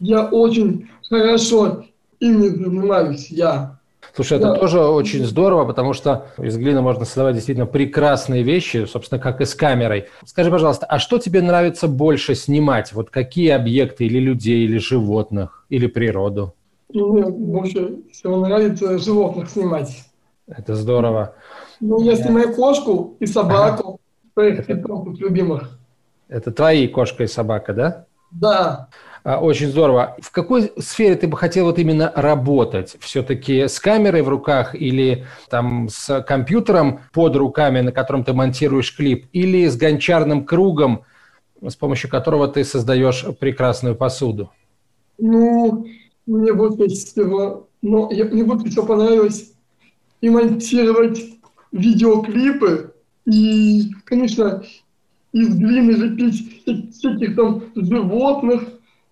Я 0.00 0.26
очень 0.26 0.88
хорошо 1.08 1.84
ими 2.20 2.48
занимаюсь, 2.48 3.30
я. 3.30 3.77
Слушай, 4.18 4.38
это 4.38 4.48
да. 4.48 4.58
тоже 4.58 4.80
очень 4.80 5.24
здорово, 5.24 5.64
потому 5.64 5.92
что 5.92 6.26
из 6.38 6.56
глины 6.56 6.80
можно 6.80 7.04
создавать 7.04 7.36
действительно 7.36 7.66
прекрасные 7.66 8.42
вещи, 8.42 8.84
собственно, 8.86 9.20
как 9.20 9.40
и 9.40 9.44
с 9.44 9.54
камерой. 9.54 10.06
Скажи, 10.26 10.50
пожалуйста, 10.50 10.86
а 10.86 10.98
что 10.98 11.20
тебе 11.20 11.40
нравится 11.40 11.86
больше 11.86 12.34
снимать? 12.34 12.92
Вот 12.92 13.10
какие 13.10 13.50
объекты 13.50 14.06
или 14.06 14.18
людей, 14.18 14.64
или 14.64 14.78
животных, 14.78 15.64
или 15.68 15.86
природу? 15.86 16.52
Мне 16.92 17.26
больше 17.26 17.98
всего 18.10 18.44
нравится 18.44 18.98
животных 18.98 19.50
снимать. 19.50 20.02
Это 20.48 20.74
здорово. 20.74 21.36
Ну, 21.78 22.02
я 22.02 22.16
снимаю 22.16 22.52
кошку 22.56 23.14
и 23.20 23.26
собаку, 23.26 24.00
своих 24.32 24.68
это, 24.68 24.90
любимых. 25.16 25.78
Это 26.26 26.50
твои 26.50 26.88
кошка 26.88 27.22
и 27.22 27.28
собака, 27.28 27.72
да? 27.72 28.06
Да. 28.32 28.88
А, 29.28 29.40
очень 29.40 29.68
здорово. 29.68 30.16
В 30.22 30.30
какой 30.30 30.72
сфере 30.78 31.14
ты 31.14 31.28
бы 31.28 31.36
хотел 31.36 31.66
вот 31.66 31.78
именно 31.78 32.10
работать? 32.16 32.96
Все-таки 32.98 33.68
с 33.68 33.78
камерой 33.78 34.22
в 34.22 34.28
руках 34.30 34.74
или 34.74 35.26
там 35.50 35.90
с 35.90 36.22
компьютером 36.22 37.00
под 37.12 37.36
руками, 37.36 37.82
на 37.82 37.92
котором 37.92 38.24
ты 38.24 38.32
монтируешь 38.32 38.96
клип, 38.96 39.26
или 39.34 39.66
с 39.66 39.76
гончарным 39.76 40.46
кругом, 40.46 41.02
с 41.60 41.76
помощью 41.76 42.08
которого 42.08 42.48
ты 42.48 42.64
создаешь 42.64 43.26
прекрасную 43.38 43.96
посуду? 43.96 44.50
Ну, 45.18 45.86
мне 46.24 46.54
больше 46.54 46.86
всего 46.86 47.68
но 47.82 48.08
мне 48.08 48.44
больше 48.44 48.70
всего 48.70 48.86
понравилось 48.86 49.52
и 50.22 50.30
монтировать 50.30 51.22
видеоклипы, 51.70 52.94
и, 53.26 53.90
конечно, 54.04 54.62
из 55.32 55.54
глины 55.54 55.90
лепить 55.90 56.64
всяких 56.94 57.36
там 57.36 57.64
животных, 57.76 58.62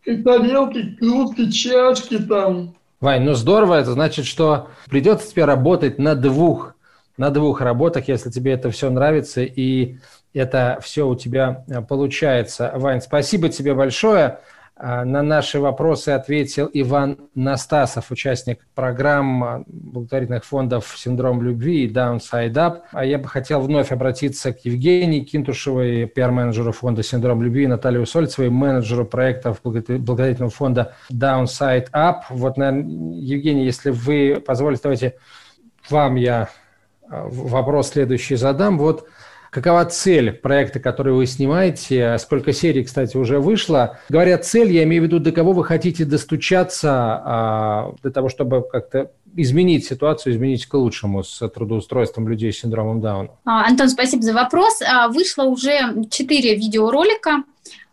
и 0.06 0.16
тарелки, 0.22 0.96
кружки, 0.96 1.50
чашки 1.50 2.18
там. 2.18 2.74
Вань, 3.00 3.24
ну 3.24 3.34
здорово, 3.34 3.74
это 3.74 3.92
значит, 3.92 4.24
что 4.24 4.68
придется 4.88 5.30
тебе 5.30 5.44
работать 5.44 5.98
на 5.98 6.14
двух, 6.14 6.74
на 7.18 7.30
двух 7.30 7.60
работах, 7.60 8.08
если 8.08 8.30
тебе 8.30 8.52
это 8.52 8.70
все 8.70 8.88
нравится, 8.88 9.42
и 9.42 9.96
это 10.32 10.78
все 10.82 11.06
у 11.06 11.14
тебя 11.14 11.64
э, 11.68 11.82
получается. 11.82 12.72
Вань, 12.74 13.02
спасибо 13.02 13.48
тебе 13.48 13.74
большое. 13.74 14.38
А, 14.78 15.06
на 15.06 15.22
наши 15.22 15.58
вопросы 15.58 16.10
ответил 16.10 16.68
Иван 16.70 17.16
Настасов, 17.34 18.10
участник 18.10 18.66
программ 18.74 19.64
благотворительных 19.66 20.44
фондов 20.44 20.92
«Синдром 20.98 21.40
любви» 21.40 21.84
и 21.84 21.90
«Downside 21.90 22.52
Up». 22.52 22.80
А 22.92 23.02
я 23.02 23.16
бы 23.16 23.26
хотел 23.26 23.62
вновь 23.62 23.90
обратиться 23.90 24.52
к 24.52 24.66
Евгении 24.66 25.20
Кинтушевой, 25.20 26.04
пиар-менеджеру 26.04 26.72
фонда 26.72 27.02
«Синдром 27.02 27.42
любви», 27.42 27.64
и 27.64 27.68
Наталье 27.68 28.02
Усольцевой, 28.02 28.50
менеджеру 28.50 29.06
проектов 29.06 29.60
благотворительного 29.62 30.50
фонда 30.50 30.94
«Downside 31.10 31.90
Up». 31.92 32.24
Вот, 32.28 32.58
наверное, 32.58 33.14
Евгений, 33.14 33.64
если 33.64 33.88
вы 33.88 34.42
позволите, 34.46 34.82
давайте 34.82 35.14
вам 35.88 36.16
я 36.16 36.50
а, 37.08 37.26
вопрос 37.30 37.92
следующий 37.92 38.36
задам. 38.36 38.76
Вот 38.76 39.08
Какова 39.50 39.84
цель 39.84 40.32
проекта, 40.32 40.80
который 40.80 41.12
вы 41.12 41.26
снимаете? 41.26 42.16
Сколько 42.18 42.52
серий, 42.52 42.84
кстати, 42.84 43.16
уже 43.16 43.40
вышло? 43.40 43.98
Говоря 44.08 44.38
цель, 44.38 44.72
я 44.72 44.84
имею 44.84 45.02
в 45.02 45.06
виду, 45.06 45.18
до 45.18 45.32
кого 45.32 45.52
вы 45.52 45.64
хотите 45.64 46.04
достучаться 46.04 46.90
а, 46.92 47.94
для 48.02 48.10
того, 48.10 48.28
чтобы 48.28 48.66
как-то 48.68 49.10
изменить 49.36 49.86
ситуацию, 49.86 50.32
изменить 50.32 50.66
к 50.66 50.74
лучшему 50.74 51.22
с 51.22 51.46
трудоустройством 51.48 52.28
людей 52.28 52.52
с 52.52 52.60
синдромом 52.60 53.00
Дауна? 53.00 53.30
А, 53.44 53.66
Антон, 53.66 53.88
спасибо 53.88 54.22
за 54.22 54.32
вопрос. 54.32 54.80
А, 54.82 55.08
вышло 55.08 55.44
уже 55.44 56.04
четыре 56.10 56.54
видеоролика 56.56 57.44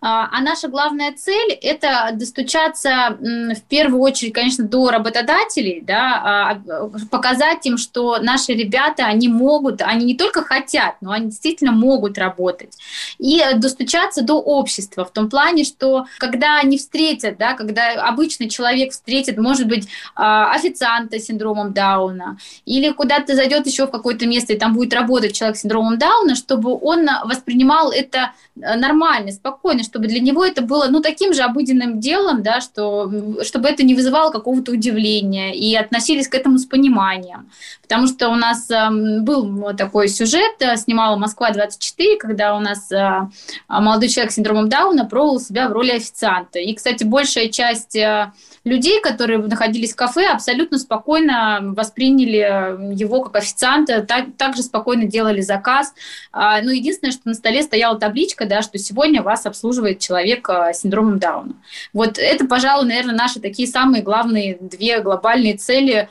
а, 0.06 0.28
а 0.34 0.42
наша 0.42 0.68
главная 0.68 1.14
цель– 1.14 1.52
это 1.62 2.10
достучаться 2.12 3.18
в 3.22 3.62
первую 3.70 4.02
очередь, 4.02 4.34
конечно, 4.34 4.66
до 4.66 4.90
работодателей, 4.90 5.80
да, 5.80 6.60
а, 6.68 6.90
показать 7.10 7.66
им, 7.66 7.78
что 7.78 8.18
наши 8.20 8.52
ребята, 8.52 9.06
они 9.06 9.30
могут, 9.30 9.82
они 9.82 10.08
не 10.08 10.18
только 10.18 10.44
хотят, 10.44 10.96
но 11.00 11.12
они 11.12 11.28
действительно 11.28 11.72
могут 11.72 12.18
работать. 12.18 12.78
И 13.18 13.42
достучаться 13.56 14.24
до 14.24 14.42
общества 14.42 15.06
в 15.06 15.12
том 15.12 15.30
плане, 15.30 15.64
что 15.64 16.06
когда 16.18 16.60
они 16.60 16.78
встретят, 16.78 17.38
да, 17.38 17.54
когда 17.54 17.94
обычный 18.06 18.50
человек 18.50 18.92
встретит, 18.92 19.38
может 19.38 19.70
быть, 19.70 19.88
а, 20.16 20.52
официанта 20.54 21.18
с 21.18 21.28
синдромом 21.28 21.72
Дауна, 21.72 22.38
или 22.66 22.92
куда-то 22.92 23.36
зайдет 23.36 23.68
еще 23.68 23.88
в 23.88 23.92
какое-то 23.92 24.26
место, 24.28 24.52
и 24.52 24.58
там 24.60 24.74
будет 24.74 24.94
работать 24.94 25.34
человек 25.34 25.56
с 25.56 25.62
синдромом 25.62 25.98
Дауна, 25.98 26.36
чтобы 26.36 26.78
он 26.78 27.08
воспринимал 27.24 27.94
это 27.94 28.34
э, 28.62 28.76
нормально, 28.76 29.32
спокойно, 29.32 29.84
чтобы 29.94 30.08
для 30.08 30.20
него 30.20 30.44
это 30.44 30.64
было, 30.64 30.88
ну, 30.90 31.02
таким 31.02 31.36
же 31.36 31.44
обыденным 31.44 32.00
делом, 32.00 32.42
да, 32.42 32.62
что, 32.62 33.12
чтобы 33.44 33.70
это 33.70 33.84
не 33.84 33.94
вызывало 33.94 34.32
какого-то 34.32 34.72
удивления 34.72 35.54
и 35.56 35.76
относились 35.76 36.28
к 36.28 36.34
этому 36.34 36.58
с 36.58 36.66
пониманием. 36.66 37.52
Потому 37.84 38.08
что 38.08 38.30
у 38.30 38.36
нас 38.36 38.72
э, 38.72 38.90
был 39.22 39.76
такой 39.78 40.08
сюжет, 40.08 40.56
э, 40.62 40.78
снимала 40.78 41.16
«Москва-24», 41.18 42.18
когда 42.18 42.56
у 42.56 42.60
нас 42.60 42.92
э, 42.92 43.28
молодой 43.70 44.10
человек 44.10 44.32
с 44.32 44.36
синдромом 44.36 44.68
Дауна 44.68 45.06
пробовал 45.06 45.40
себя 45.40 45.70
в 45.70 45.74
роли 45.74 45.92
официанта. 45.92 46.58
И, 46.58 46.74
кстати, 46.74 47.04
большая 47.04 47.50
часть 47.50 47.96
э, 47.96 48.32
людей, 48.64 49.02
которые 49.02 49.40
находились 49.40 49.94
в 49.94 49.96
кафе, 49.96 50.28
абсолютно 50.28 50.78
спокойно 50.78 51.60
восприняли 51.76 52.94
его 52.94 53.22
как 53.22 53.36
официанта, 53.36 54.02
так, 54.02 54.28
также 54.38 54.64
спокойно 54.64 55.06
делали 55.06 55.42
заказ. 55.42 55.94
А, 56.32 56.62
ну, 56.62 56.70
единственное, 56.70 57.12
что 57.12 57.22
на 57.26 57.34
столе 57.34 57.62
стояла 57.64 58.00
табличка, 58.00 58.46
да, 58.46 58.62
что 58.62 58.78
сегодня 58.78 59.22
вас 59.22 59.46
обслуживает 59.46 60.00
человек 60.00 60.50
а, 60.50 60.74
с 60.74 60.82
синдромом 60.82 61.20
Дауна. 61.20 61.54
Вот 61.92 62.18
это, 62.18 62.46
пожалуй, 62.46 62.88
наверное, 62.88 63.16
наши 63.16 63.40
такие 63.40 63.68
самые 63.68 64.02
главные 64.02 64.58
две 64.60 65.02
глобальные 65.02 65.58
цели 65.58 66.10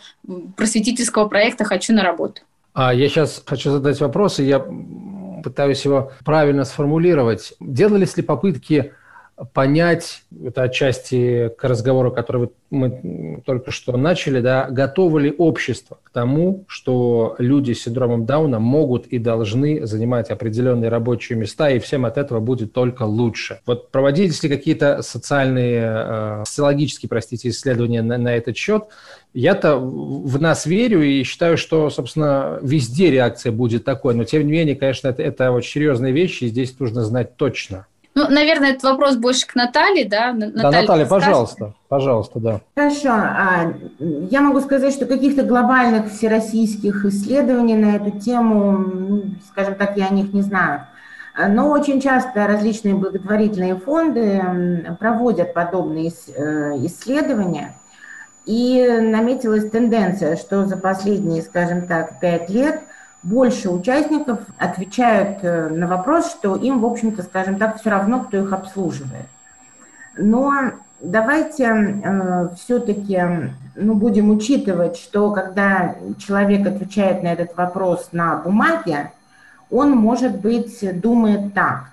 просветительского 0.57 1.29
проекта 1.29 1.65
«Хочу 1.65 1.95
на 1.95 2.03
работу». 2.03 2.43
А 2.75 2.93
я 2.95 3.09
сейчас 3.09 3.43
хочу 3.45 3.71
задать 3.71 4.01
вопрос, 4.01 4.39
и 4.39 4.45
я 4.45 4.65
пытаюсь 5.43 5.85
его 5.85 6.13
правильно 6.25 6.65
сформулировать. 6.65 7.55
Делались 7.61 8.17
ли 8.17 8.23
попытки 8.23 8.93
понять, 9.53 10.23
это 10.45 10.63
отчасти 10.63 11.51
к 11.57 11.65
разговору, 11.65 12.13
который 12.13 12.51
мы 12.71 13.43
только 13.45 13.71
что 13.71 13.97
начали, 13.97 14.41
да, 14.41 14.69
готово 14.71 15.19
ли 15.19 15.35
общество 15.37 15.99
к 16.03 16.11
тому, 16.11 16.65
что 16.69 17.35
люди 17.39 17.73
с 17.73 17.83
синдромом 17.83 18.25
Дауна 18.25 18.59
могут 18.59 19.07
и 19.07 19.19
должны 19.19 19.87
занимать 19.87 20.31
определенные 20.31 20.89
рабочие 20.89 21.39
места, 21.39 21.71
и 21.71 21.79
всем 21.79 22.07
от 22.07 22.17
этого 22.17 22.41
будет 22.41 22.73
только 22.73 23.03
лучше. 23.03 23.61
Вот 23.67 23.91
проводились 23.91 24.43
ли 24.43 24.49
какие-то 24.49 25.03
социальные, 25.03 25.83
э, 25.85 26.43
социологические, 26.47 27.09
простите, 27.09 27.51
исследования 27.51 28.03
на, 28.03 28.17
на 28.19 28.35
этот 28.35 28.57
счет? 28.57 28.85
Я-то 29.35 29.77
в 29.79 30.41
нас 30.41 30.67
верю 30.67 31.03
и 31.03 31.23
считаю, 31.25 31.57
что, 31.57 31.89
собственно, 31.91 32.59
везде 32.63 33.11
реакция 33.11 33.53
будет 33.53 33.85
такой, 33.85 34.15
но 34.15 34.25
тем 34.25 34.47
не 34.47 34.53
менее, 34.53 34.77
конечно, 34.77 35.09
это, 35.09 35.23
это 35.23 35.53
очень 35.53 35.73
серьезные 35.73 36.13
вещи, 36.13 36.45
и 36.45 36.49
здесь 36.49 36.79
нужно 36.79 37.03
знать 37.05 37.37
точно. 37.37 37.87
Ну, 38.15 38.29
наверное, 38.29 38.71
этот 38.71 38.83
вопрос 38.83 39.17
больше 39.17 39.47
к 39.47 39.55
Наталье, 39.55 40.07
да? 40.07 40.33
Наталья, 40.33 40.63
да, 40.63 40.81
Наталья, 40.83 41.07
пожалуйста, 41.07 41.75
пожалуйста, 41.89 42.41
да. 42.41 42.61
Хорошо. 42.77 43.09
А, 43.11 43.73
я 43.99 44.43
могу 44.43 44.61
сказать, 44.61 44.93
что 44.93 45.07
каких-то 45.07 45.45
глобальных 45.45 46.11
всероссийских 46.11 47.07
исследований 47.07 47.77
на 47.77 47.97
эту 47.97 48.19
тему, 48.19 48.79
ну, 48.79 49.25
скажем 49.49 49.77
так, 49.77 49.97
я 49.97 50.09
о 50.09 50.13
них 50.13 50.33
не 50.35 50.43
знаю. 50.43 50.87
Но 51.49 51.71
очень 51.71 52.03
часто 52.03 52.47
различные 52.47 52.95
благотворительные 52.95 53.77
фонды 53.77 54.95
проводят 55.01 55.55
подобные 55.55 56.11
э, 56.11 56.77
исследования, 56.85 57.75
и 58.45 58.87
наметилась 59.01 59.71
тенденция, 59.71 60.37
что 60.37 60.67
за 60.67 60.77
последние, 60.77 61.43
скажем 61.43 61.87
так, 61.87 62.21
пять 62.21 62.51
лет– 62.51 62.81
больше 63.23 63.71
участников 63.71 64.41
отвечают 64.59 65.39
э, 65.43 65.69
на 65.69 65.87
вопрос, 65.87 66.31
что 66.31 66.57
им, 66.57 66.81
в 66.81 66.87
общем-то, 66.87 67.23
скажем 67.23 67.57
так, 67.57 67.81
все 67.81 67.91
равно, 67.91 68.21
кто 68.21 68.39
их 68.39 68.53
обслуживает. 68.53 69.27
Но 70.17 70.53
давайте 71.01 71.65
э, 71.65 72.49
все-таки 72.57 73.21
ну, 73.77 73.95
будем 73.95 74.31
учитывать, 74.31 74.97
что 74.97 75.31
когда 75.31 75.95
человек 76.19 76.67
отвечает 76.67 77.23
на 77.23 77.29
этот 77.29 77.57
вопрос 77.57 78.09
на 78.13 78.37
бумаге, 78.37 79.13
он, 79.71 79.93
может 79.93 80.41
быть, 80.41 81.01
думает 81.01 81.55
так. 81.55 81.85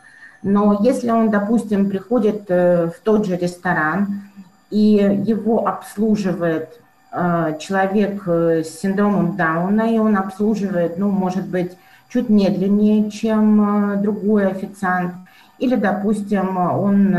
Но 0.42 0.80
если 0.82 1.12
он, 1.12 1.30
допустим, 1.30 1.90
приходит 1.90 2.46
э, 2.50 2.88
в 2.88 3.00
тот 3.04 3.26
же 3.26 3.38
ресторан, 3.38 4.24
и 4.70 5.24
его 5.26 5.68
обслуживает 5.68 6.80
человек 7.12 8.22
э, 8.28 8.64
с 8.64 8.80
синдромом 8.82 9.36
Дауна, 9.36 9.94
и 9.94 9.98
он 9.98 10.16
обслуживает, 10.16 10.98
ну, 10.98 11.10
может 11.10 11.48
быть, 11.48 11.76
чуть 12.08 12.30
медленнее, 12.30 13.10
чем 13.10 13.94
э, 13.94 13.96
другой 13.98 14.48
официант. 14.48 15.14
Или, 15.58 15.76
допустим, 15.76 16.56
он, 16.58 17.18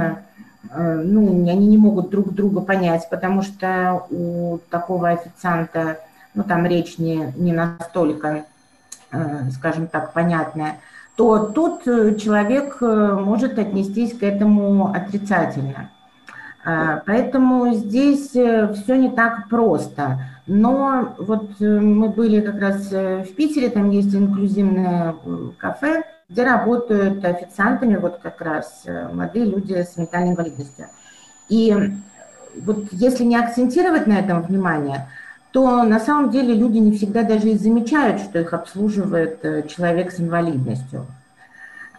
ну, 0.75 1.49
они 1.49 1.67
не 1.67 1.77
могут 1.77 2.09
друг 2.09 2.33
друга 2.33 2.63
понять, 2.63 3.07
потому 3.11 3.43
что 3.43 4.07
у 4.09 4.61
такого 4.71 5.11
официанта, 5.11 5.99
ну, 6.33 6.43
там 6.45 6.65
речь 6.65 6.97
не, 6.97 7.35
не 7.37 7.53
настолько, 7.53 8.45
скажем 9.53 9.89
так, 9.89 10.15
понятная, 10.15 10.77
то 11.17 11.49
тут 11.49 11.85
человек 11.85 12.81
может 12.81 13.59
отнестись 13.59 14.17
к 14.17 14.23
этому 14.23 14.91
отрицательно. 14.91 15.91
А, 16.63 17.03
поэтому 17.07 17.73
здесь 17.73 18.35
э, 18.37 18.73
все 18.75 18.97
не 18.97 19.11
так 19.11 19.49
просто. 19.49 20.19
Но 20.47 21.15
вот 21.19 21.53
э, 21.61 21.81
мы 21.81 22.11
были 22.11 22.41
как 22.41 22.61
раз 22.61 22.89
э, 22.93 23.25
в 23.25 23.35
Питере, 23.35 23.71
там 23.71 23.91
есть 23.91 24.15
инклюзивное 24.15 25.15
кафе, 25.57 26.03
где 26.29 26.45
работают 26.45 27.25
официантами 27.25 27.97
вот 27.97 28.21
как 28.23 28.41
раз 28.41 28.85
молодые 29.13 29.47
люди 29.47 29.75
с 29.75 29.97
ментальной 29.97 30.33
инвалидностью. 30.33 30.87
И 31.49 31.75
вот 32.55 32.85
если 32.93 33.25
не 33.25 33.37
акцентировать 33.37 34.07
на 34.07 34.19
этом 34.19 34.43
внимание, 34.43 35.09
то 35.51 35.83
на 35.83 35.99
самом 35.99 36.31
деле 36.31 36.55
люди 36.55 36.79
не 36.79 36.93
всегда 36.93 37.25
даже 37.25 37.49
и 37.49 37.59
замечают, 37.59 38.21
что 38.21 38.39
их 38.39 38.53
обслуживает 38.53 39.67
человек 39.69 40.13
с 40.13 40.21
инвалидностью. 40.21 41.07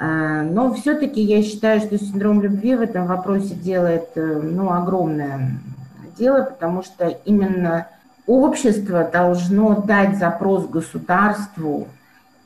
А, 0.04 0.42
но 0.42 0.74
все-таки 0.74 1.22
я 1.22 1.44
считаю, 1.44 1.80
что 1.80 1.96
синдром 2.00 2.42
любви 2.42 2.76
в 2.76 2.82
этом 2.82 3.06
вопросе 3.06 3.54
делает 3.54 4.10
э, 4.16 4.42
ну, 4.42 4.72
огромное 4.72 5.60
дело, 6.18 6.42
потому 6.42 6.82
что 6.82 7.08
именно 7.24 7.88
общество 8.26 9.04
должно 9.04 9.76
дать 9.76 10.18
запрос 10.18 10.68
государству, 10.68 11.88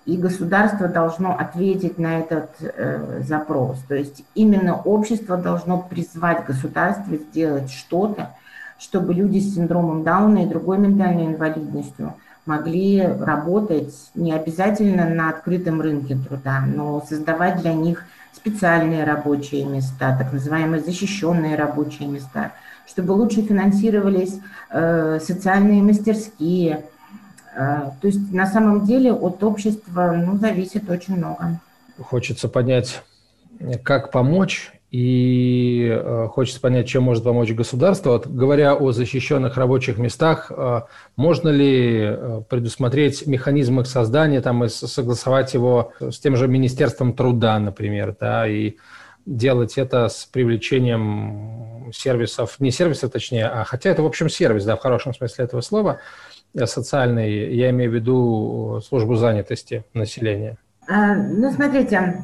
и 0.05 0.17
государство 0.17 0.89
должно 0.89 1.31
ответить 1.31 1.97
на 1.97 2.19
этот 2.19 2.49
э, 2.59 3.21
запрос. 3.25 3.79
То 3.87 3.95
есть 3.95 4.25
именно 4.35 4.75
общество 4.75 5.37
должно 5.37 5.77
призвать 5.77 6.45
государство 6.45 7.15
сделать 7.15 7.71
что-то, 7.71 8.31
чтобы 8.77 9.13
люди 9.13 9.39
с 9.39 9.55
синдромом 9.55 10.03
Дауна 10.03 10.43
и 10.43 10.49
другой 10.49 10.77
ментальной 10.77 11.27
инвалидностью 11.27 12.15
могли 12.45 13.01
работать 13.01 13.93
не 14.13 14.33
обязательно 14.33 15.09
на 15.09 15.29
открытом 15.29 15.81
рынке 15.81 16.15
труда, 16.15 16.61
но 16.61 17.03
создавать 17.07 17.61
для 17.61 17.73
них 17.73 18.05
специальные 18.33 19.03
рабочие 19.03 19.65
места, 19.65 20.15
так 20.17 20.31
называемые 20.31 20.81
защищенные 20.81 21.55
рабочие 21.55 22.07
места, 22.07 22.53
чтобы 22.87 23.13
лучше 23.13 23.41
финансировались 23.41 24.39
э, 24.69 25.19
социальные 25.19 25.81
мастерские. 25.81 26.85
Э, 27.55 27.91
то 27.99 28.07
есть 28.07 28.31
на 28.31 28.45
самом 28.45 28.85
деле 28.85 29.11
от 29.11 29.43
общества 29.43 30.11
ну, 30.11 30.37
зависит 30.37 30.89
очень 30.89 31.17
много. 31.17 31.59
Хочется 31.99 32.47
понять, 32.47 33.01
как 33.83 34.11
помочь 34.11 34.71
и 34.95 35.89
э, 35.91 36.27
хочется 36.31 36.61
понять, 36.61 36.87
чем 36.87 37.03
может 37.03 37.25
помочь 37.25 37.51
государство. 37.51 38.11
Вот, 38.11 38.27
говоря 38.27 38.75
о 38.75 38.93
защищенных 38.93 39.57
рабочих 39.57 39.97
местах, 39.97 40.49
э, 40.49 40.81
можно 41.17 41.49
ли 41.49 41.99
э, 41.99 42.41
предусмотреть 42.47 43.27
механизм 43.27 43.81
их 43.81 43.87
создания 43.87 44.39
там, 44.39 44.63
и 44.63 44.69
согласовать 44.69 45.53
его 45.53 45.91
с 45.99 46.17
тем 46.19 46.37
же 46.37 46.47
Министерством 46.47 47.11
труда, 47.11 47.59
например, 47.59 48.15
да, 48.17 48.47
и 48.47 48.75
делать 49.25 49.77
это 49.77 50.07
с 50.07 50.23
привлечением 50.31 51.91
сервисов, 51.93 52.55
не 52.61 52.71
сервисов 52.71 53.11
точнее, 53.11 53.47
а 53.47 53.65
хотя 53.65 53.89
это, 53.89 54.01
в 54.01 54.05
общем, 54.05 54.29
сервис, 54.29 54.63
да, 54.63 54.77
в 54.77 54.79
хорошем 54.79 55.13
смысле 55.13 55.43
этого 55.43 55.59
слова, 55.59 55.99
социальный, 56.63 57.53
я 57.53 57.69
имею 57.71 57.91
в 57.91 57.95
виду 57.95 58.81
службу 58.87 59.15
занятости 59.15 59.83
населения. 59.93 60.57
Ну, 60.87 61.51
смотрите, 61.51 62.23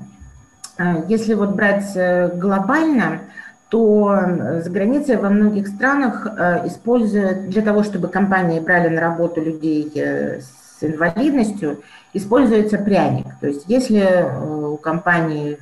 если 1.07 1.33
вот 1.33 1.51
брать 1.51 1.91
э, 1.95 2.29
глобально, 2.35 3.21
то 3.69 4.19
за 4.63 4.69
границей 4.69 5.15
во 5.15 5.29
многих 5.29 5.67
странах 5.67 6.27
э, 6.27 6.67
используют 6.67 7.49
для 7.49 7.61
того, 7.61 7.83
чтобы 7.83 8.09
компании 8.09 8.59
брали 8.59 8.93
на 8.93 8.99
работу 8.99 9.41
людей 9.41 9.91
э, 9.95 10.41
с 10.41 10.83
инвалидностью, 10.83 11.81
используется 12.13 12.77
пряник. 12.77 13.27
То 13.39 13.47
есть 13.47 13.63
если 13.67 14.27
у 14.45 14.77
компании 14.77 15.57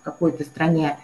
в 0.00 0.04
какой-то 0.04 0.44
стране 0.44 0.98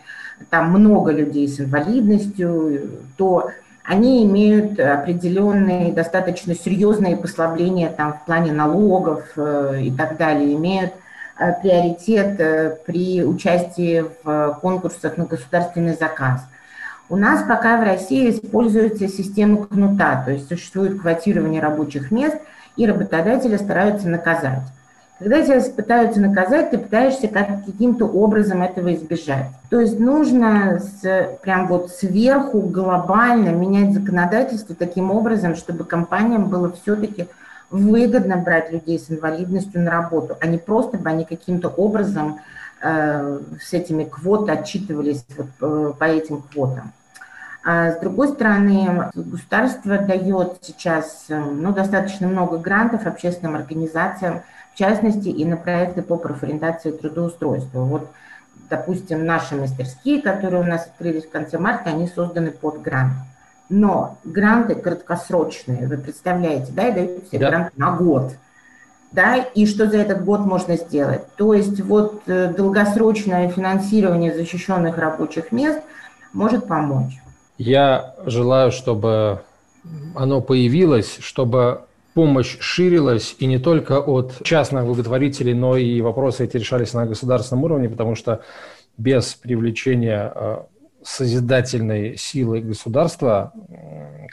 там 0.51 0.71
много 0.71 1.13
людей 1.13 1.49
с 1.49 1.61
инвалидностью, 1.61 3.01
то 3.17 3.51
они 3.85 4.25
имеют 4.25 4.79
определенные 4.79 5.93
достаточно 5.93 6.55
серьезные 6.55 7.17
послабления 7.17 7.91
там, 7.91 8.13
в 8.13 8.25
плане 8.27 8.53
налогов 8.53 9.25
и 9.37 9.91
так 9.97 10.17
далее, 10.19 10.55
имеют 10.55 10.93
Э, 10.93 10.97
приоритет 11.63 12.39
э, 12.41 12.77
при 12.87 13.25
участии 13.25 14.05
в 14.23 14.59
конкурсах 14.61 15.17
на 15.17 15.25
государственный 15.25 15.95
заказ. 15.95 16.43
У 17.09 17.17
нас 17.17 17.43
пока 17.43 17.81
в 17.81 17.85
России 17.85 18.31
используется 18.31 19.09
система 19.09 19.67
кнута, 19.67 20.23
то 20.25 20.31
есть 20.31 20.49
существует 20.49 21.01
квотирование 21.01 21.61
рабочих 21.61 22.11
мест, 22.11 22.37
и 22.77 22.87
работодатели 22.87 23.57
стараются 23.57 24.09
наказать. 24.09 24.61
Когда 25.19 25.43
тебя 25.43 25.61
пытаются 25.61 26.21
наказать, 26.21 26.71
ты 26.71 26.79
пытаешься 26.79 27.29
как, 27.29 27.67
каким-то 27.67 28.07
образом 28.07 28.63
этого 28.63 28.95
избежать. 28.95 29.49
То 29.69 29.79
есть 29.81 29.99
нужно 30.01 30.81
с, 30.81 31.37
прям 31.43 31.67
вот 31.67 31.91
сверху 31.91 32.61
глобально 32.61 33.51
менять 33.51 33.93
законодательство 33.93 34.75
таким 34.75 35.11
образом, 35.11 35.57
чтобы 35.57 35.85
компаниям 35.85 36.49
было 36.49 36.73
все-таки 36.73 37.27
выгодно 37.71 38.37
брать 38.37 38.73
людей 38.73 38.99
с 38.99 39.11
инвалидностью 39.11 39.81
на 39.81 39.91
работу, 39.91 40.37
а 40.41 40.47
не 40.47 40.59
просто 40.59 40.99
бы 40.99 41.09
они 41.09 41.25
каким-то 41.25 41.69
образом 41.69 42.41
э, 42.83 43.41
с 43.61 43.73
этими 43.73 44.05
квотами 44.05 44.59
отчитывались 44.59 45.25
вот, 45.37 45.47
э, 45.61 45.93
по 45.99 46.05
этим 46.05 46.43
квотам. 46.43 46.93
А 47.63 47.93
с 47.93 48.01
другой 48.01 48.29
стороны, 48.29 49.11
государство 49.15 49.99
дает 49.99 50.59
сейчас 50.63 51.27
э, 51.29 51.39
ну, 51.39 51.73
достаточно 51.73 52.27
много 52.27 52.59
грантов 52.59 53.07
общественным 53.07 53.55
организациям, 53.55 54.43
в 54.75 54.79
частности, 54.79 55.29
и 55.29 55.45
на 55.45 55.57
проекты 55.57 56.03
по 56.03 56.17
профориентации 56.17 56.91
трудоустройства. 56.91 57.81
Вот, 57.81 58.11
допустим, 58.69 59.27
наши 59.27 59.57
мастерские, 59.57 60.23
которые 60.23 60.63
у 60.63 60.67
нас 60.67 60.87
открылись 60.87 61.27
в 61.27 61.31
конце 61.31 61.59
марта, 61.59 61.91
они 61.91 62.09
созданы 62.09 62.51
под 62.51 62.81
грант. 62.81 63.13
Но 63.71 64.19
гранты 64.25 64.75
краткосрочные, 64.75 65.87
вы 65.87 65.97
представляете, 65.97 66.73
да, 66.73 66.89
и 66.89 66.93
дают 66.93 67.29
себе 67.29 67.39
да. 67.39 67.49
грант 67.49 67.79
на 67.79 67.97
год. 67.97 68.33
Да, 69.13 69.37
и 69.37 69.67
что 69.67 69.89
за 69.89 69.99
этот 69.99 70.25
год 70.25 70.41
можно 70.41 70.77
сделать? 70.77 71.23
То 71.37 71.55
есть 71.55 71.81
вот 71.81 72.23
э, 72.27 72.53
долгосрочное 72.57 73.49
финансирование 73.49 74.35
защищенных 74.35 74.99
рабочих 74.99 75.51
мест 75.51 75.81
может 76.33 76.67
помочь. 76.67 77.15
Я 77.59 78.15
желаю, 78.25 78.71
чтобы 78.71 79.43
оно 80.15 80.41
появилось, 80.41 81.19
чтобы 81.21 81.83
помощь 82.15 82.57
ширилась 82.61 83.37
и 83.39 83.47
не 83.47 83.59
только 83.59 84.01
от 84.01 84.43
частных 84.43 84.85
благотворителей, 84.85 85.55
но 85.55 85.77
и 85.77 86.01
вопросы 86.01 86.45
эти 86.45 86.57
решались 86.57 86.93
на 86.93 87.07
государственном 87.07 87.65
уровне, 87.65 87.89
потому 87.89 88.15
что 88.15 88.43
без 88.97 89.35
привлечения 89.35 90.33
э, 90.35 90.59
созидательной 91.03 92.17
силы 92.17 92.61
государства, 92.61 93.53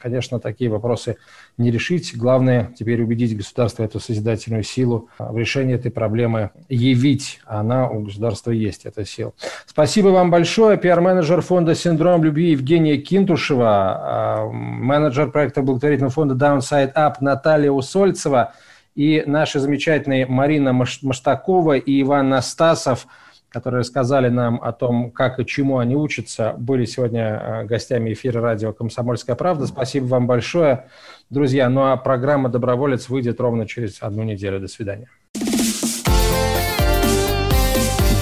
конечно, 0.02 0.40
такие 0.40 0.70
вопросы 0.70 1.18
не 1.58 1.72
решить. 1.72 2.16
Главное 2.16 2.72
теперь 2.78 3.02
убедить 3.02 3.36
государство 3.36 3.84
эту 3.84 4.00
созидательную 4.00 4.64
силу 4.64 5.10
в 5.18 5.38
решении 5.38 5.76
этой 5.76 5.92
проблемы 5.92 6.52
явить. 6.70 7.40
Она 7.46 7.90
у 7.90 8.02
государства 8.02 8.52
есть, 8.52 8.86
эта 8.86 9.06
сила. 9.06 9.34
Спасибо 9.66 10.10
вам 10.10 10.30
большое. 10.30 10.78
Пиар-менеджер 10.78 11.42
фонда 11.42 11.76
«Синдром 11.76 12.24
любви» 12.24 12.52
Евгения 12.52 12.98
Кинтушева, 12.98 13.66
а, 13.68 14.50
менеджер 14.52 15.32
проекта 15.32 15.62
благотворительного 15.62 16.12
фонда 16.12 16.36
Downside 16.36 16.94
Up 16.94 17.16
Наталья 17.22 17.72
Усольцева 17.72 18.54
и 18.96 19.24
наши 19.26 19.60
замечательные 19.60 20.26
Марина 20.26 20.74
Маштакова 20.74 21.78
и 21.78 22.02
Иван 22.02 22.30
Настасов– 22.30 23.08
которые 23.50 23.80
рассказали 23.80 24.30
нам 24.30 24.62
о 24.62 24.72
том, 24.72 25.12
как 25.12 25.40
и 25.40 25.46
чему 25.46 25.80
они 25.80 25.96
учатся, 25.96 26.54
были 26.58 26.86
сегодня 26.86 27.22
э, 27.22 27.66
гостями 27.66 28.14
эфира 28.14 28.42
радио 28.42 28.74
«Комсомольская 28.74 29.36
правда». 29.36 29.68
Спасибо 29.68 30.06
вам 30.06 30.28
большое, 30.28 30.86
друзья. 31.30 31.70
Ну 31.70 31.84
а 31.84 31.98
программа 31.98 32.50
«Доброволец» 32.50 33.10
выйдет 33.10 33.40
ровно 33.40 33.66
через 33.66 34.02
одну 34.02 34.24
неделю. 34.24 34.60
До 34.60 34.68
свидания. 34.68 35.10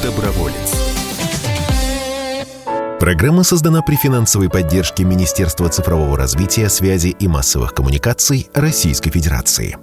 Доброволец. 0.04 0.86
Программа 3.00 3.44
создана 3.44 3.82
при 3.82 3.96
финансовой 3.96 4.50
поддержке 4.50 5.04
Министерства 5.04 5.70
цифрового 5.70 6.18
развития, 6.18 6.70
связи 6.70 7.10
и 7.10 7.28
массовых 7.28 7.74
коммуникаций 7.74 8.48
Российской 8.54 9.12
Федерации. 9.12 9.78